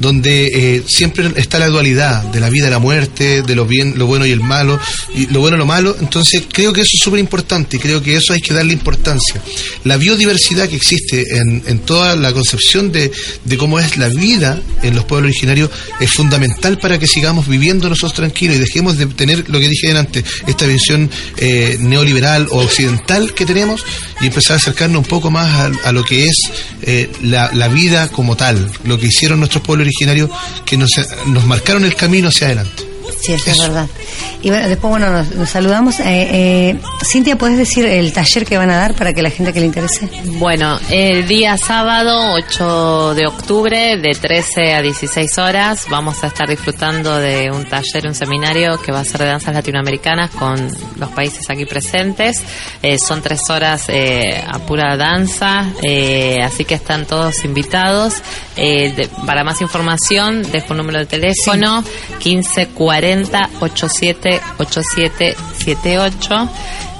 [0.00, 3.94] donde eh, siempre está la dualidad de la vida y la muerte, de lo bien,
[3.96, 4.78] lo bueno y el malo,
[5.14, 5.96] y lo bueno y lo malo.
[6.00, 9.40] Entonces creo que eso es súper importante y creo que eso hay que darle importancia.
[9.84, 13.10] La biodiversidad que existe en, en toda la concepción de,
[13.44, 15.70] de cómo es la vida en los pueblos originarios
[16.00, 19.96] es fundamental para que sigamos viviendo nosotros tranquilos y dejemos de tener lo que dije
[19.96, 23.84] antes, esta visión eh, neoliberal o occidental que tenemos
[24.20, 26.36] y empezar a acercarnos un poco más a, lo que es
[26.82, 30.30] eh, la, la vida como tal, lo que hicieron nuestros pueblos originarios
[30.64, 30.90] que nos,
[31.26, 32.85] nos marcaron el camino hacia adelante.
[33.20, 33.86] Sí, eso es verdad.
[34.42, 35.98] Y bueno, después, bueno, nos, nos saludamos.
[36.00, 39.52] Eh, eh, Cintia, ¿puedes decir el taller que van a dar para que la gente
[39.52, 40.08] que le interese?
[40.38, 46.48] Bueno, el día sábado 8 de octubre de 13 a 16 horas vamos a estar
[46.48, 51.08] disfrutando de un taller, un seminario que va a ser de danzas latinoamericanas con los
[51.10, 52.42] países aquí presentes.
[52.82, 58.14] Eh, son tres horas eh, a pura danza, eh, así que están todos invitados.
[58.56, 61.82] Eh, de- para más información, dejo un número de teléfono
[62.24, 62.95] 1540
[63.60, 66.50] 87 87 78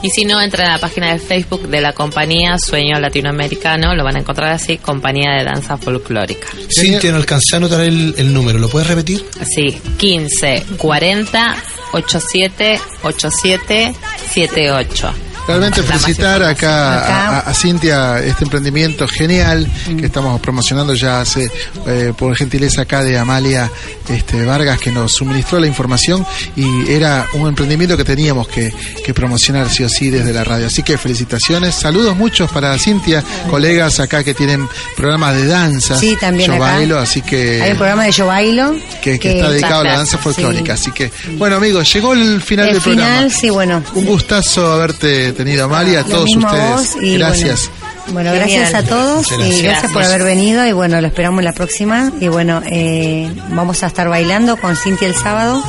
[0.02, 4.04] y si no, entran a la página de Facebook de la compañía Sueño Latinoamericano, lo
[4.04, 6.48] van a encontrar así, Compañía de Danza Folclórica.
[6.68, 9.24] Cintia, no alcancé a anotar el, el número, ¿lo puedes repetir?
[9.42, 11.56] Sí, 15 40
[11.92, 13.94] 87 87
[14.32, 15.25] 78.
[15.46, 17.28] Realmente felicitar acá, Acá.
[17.28, 19.66] A, a Cintia este emprendimiento genial
[19.98, 21.50] que estamos promocionando ya hace
[21.86, 23.70] eh, por gentileza acá de Amalia
[24.08, 26.26] este, Vargas que nos suministró la información
[26.56, 28.72] y era un emprendimiento que teníamos que,
[29.04, 30.66] que promocionar sí o sí desde la radio.
[30.66, 35.96] Así que felicitaciones, saludos muchos para Cintia, colegas acá que tienen programas de danza.
[35.96, 36.74] Sí, también Yo acá.
[36.74, 38.74] bailo, así que Hay un programa de Yo Bailo.
[39.02, 40.22] que, que está dedicado a la danza Sí.
[40.24, 40.74] folclórica.
[40.74, 43.06] Así que, bueno amigos, llegó el final El del programa.
[43.16, 43.82] final, sí, bueno.
[43.94, 46.70] Un gustazo haberte tenido, Amalia, a Lo todos a ustedes.
[46.70, 47.70] vos y, Gracias.
[48.12, 48.36] Bueno, Genial.
[48.36, 52.12] gracias a todos Muchas y gracias por haber venido y bueno, lo esperamos la próxima
[52.20, 55.60] y bueno, eh, vamos a estar bailando con Cintia el sábado.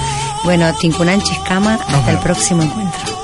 [0.44, 3.18] Bueno, Tincunanchi Escama, hasta el próximo encuentro.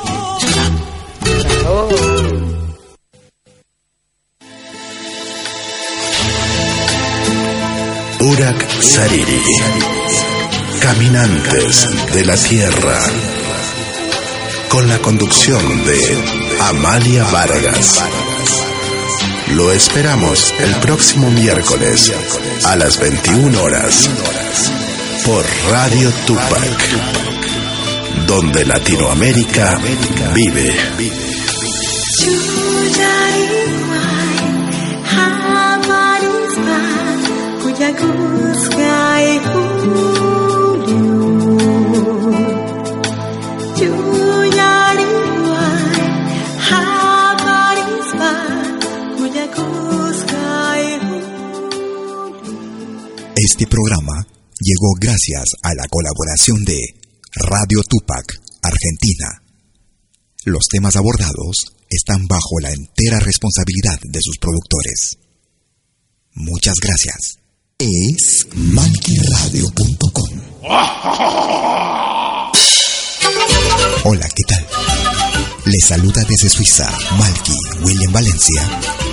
[8.20, 9.42] Urak Sariri.
[10.82, 13.00] Caminantes de la Tierra.
[14.74, 18.04] Con la conducción de Amalia Vargas.
[19.52, 22.12] Lo esperamos el próximo miércoles
[22.66, 24.10] a las 21 horas
[25.24, 26.90] por Radio Tupac,
[28.26, 29.80] donde Latinoamérica
[30.34, 30.76] vive.
[53.54, 54.26] Este programa
[54.62, 56.76] llegó gracias a la colaboración de
[57.36, 58.26] Radio Tupac,
[58.64, 59.44] Argentina.
[60.46, 65.20] Los temas abordados están bajo la entera responsabilidad de sus productores.
[66.34, 67.38] Muchas gracias.
[67.78, 70.30] Es malquiradio.com.
[74.06, 74.66] Hola, ¿qué tal?
[75.66, 79.13] Les saluda desde Suiza Malky William Valencia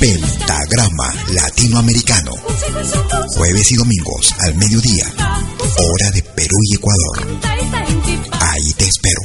[0.00, 2.32] Pentagrama Latinoamericano.
[3.36, 5.04] Jueves y domingos al mediodía.
[5.16, 7.40] Hora de Perú y Ecuador.
[8.40, 9.20] Ahí te espero.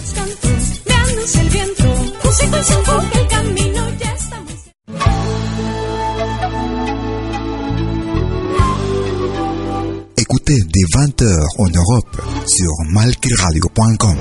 [10.18, 14.18] Écoutez dès 20h en Europe sur malquiradio.com.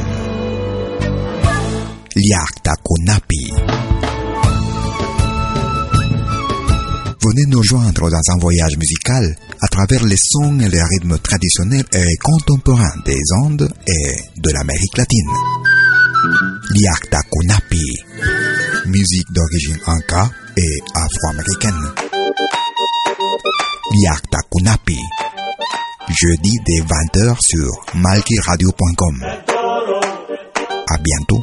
[2.14, 4.15] Liakta Kunapi.
[7.28, 11.84] Venez nous joindre dans un voyage musical à travers les sons et les rythmes traditionnels
[11.92, 15.30] et contemporains des Andes et de l'Amérique latine.
[16.70, 17.82] Liakta Kunapi.
[18.86, 21.82] Musique d'origine inca et afro-américaine.
[23.90, 24.98] Liakta Kunapi.
[26.08, 29.24] Jeudi dès 20h sur malkiradio.com.
[30.88, 31.42] À bientôt.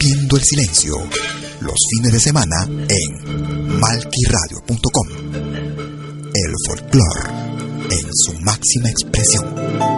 [0.00, 0.94] Rompiendo el Silencio.
[1.60, 5.08] Los fines de semana en malquiradio.com.
[6.34, 7.30] El folclore
[7.90, 9.97] en su máxima expresión.